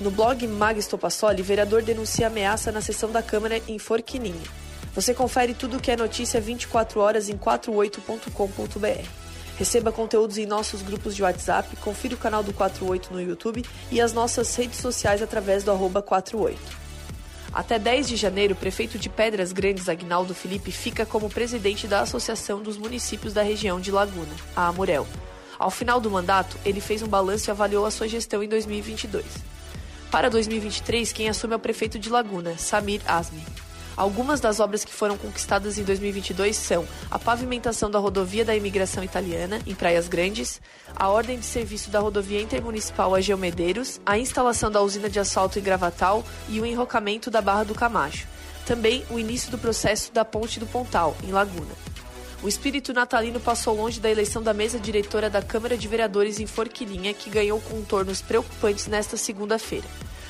[0.00, 4.46] No blog Mag Estopassoli, vereador denuncia ameaça na sessão da Câmara em Forquininha.
[4.94, 9.08] Você confere tudo o que é notícia 24 horas em 48.com.br.
[9.58, 14.00] Receba conteúdos em nossos grupos de WhatsApp, confira o canal do 48 no YouTube e
[14.00, 16.85] as nossas redes sociais através do arroba 48.
[17.56, 22.02] Até 10 de janeiro, o prefeito de Pedras Grandes, Agnaldo Felipe, fica como presidente da
[22.02, 25.06] Associação dos Municípios da região de Laguna, a Amurel.
[25.58, 29.24] Ao final do mandato, ele fez um balanço e avaliou a sua gestão em 2022.
[30.10, 33.42] Para 2023, quem assume é o prefeito de Laguna, Samir Asmi.
[33.96, 39.02] Algumas das obras que foram conquistadas em 2022 são a pavimentação da rodovia da imigração
[39.02, 40.60] italiana, em Praias Grandes,
[40.94, 45.58] a ordem de serviço da rodovia intermunicipal a Geomedeiros, a instalação da usina de asfalto
[45.58, 48.26] em Gravatal e o enrocamento da Barra do Camacho.
[48.66, 51.74] Também o início do processo da Ponte do Pontal, em Laguna.
[52.42, 56.46] O espírito natalino passou longe da eleição da mesa diretora da Câmara de Vereadores em
[56.46, 59.86] Forquilinha, que ganhou contornos preocupantes nesta segunda-feira.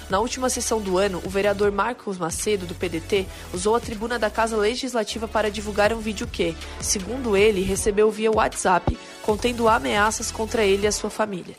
[0.09, 4.31] Na última sessão do ano, o vereador Marcos Macedo, do PDT, usou a tribuna da
[4.31, 10.65] Casa Legislativa para divulgar um vídeo que, segundo ele, recebeu via WhatsApp, contendo ameaças contra
[10.65, 11.57] ele e a sua família.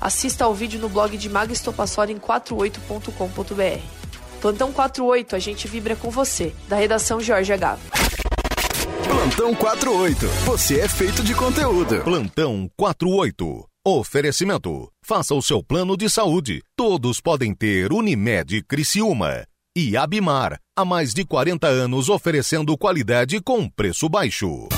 [0.00, 3.80] Assista ao vídeo no blog de Maga em 48.com.br.
[4.40, 7.82] Plantão 48, a gente vibra com você, da redação Jorge Agave.
[9.04, 10.26] Plantão 48.
[10.46, 12.02] Você é feito de conteúdo.
[12.02, 13.69] Plantão 48.
[13.86, 14.92] Oferecimento.
[15.02, 16.62] Faça o seu plano de saúde.
[16.76, 19.46] Todos podem ter Unimed Criciúma.
[19.74, 24.68] E Abimar, há mais de 40 anos oferecendo qualidade com preço baixo.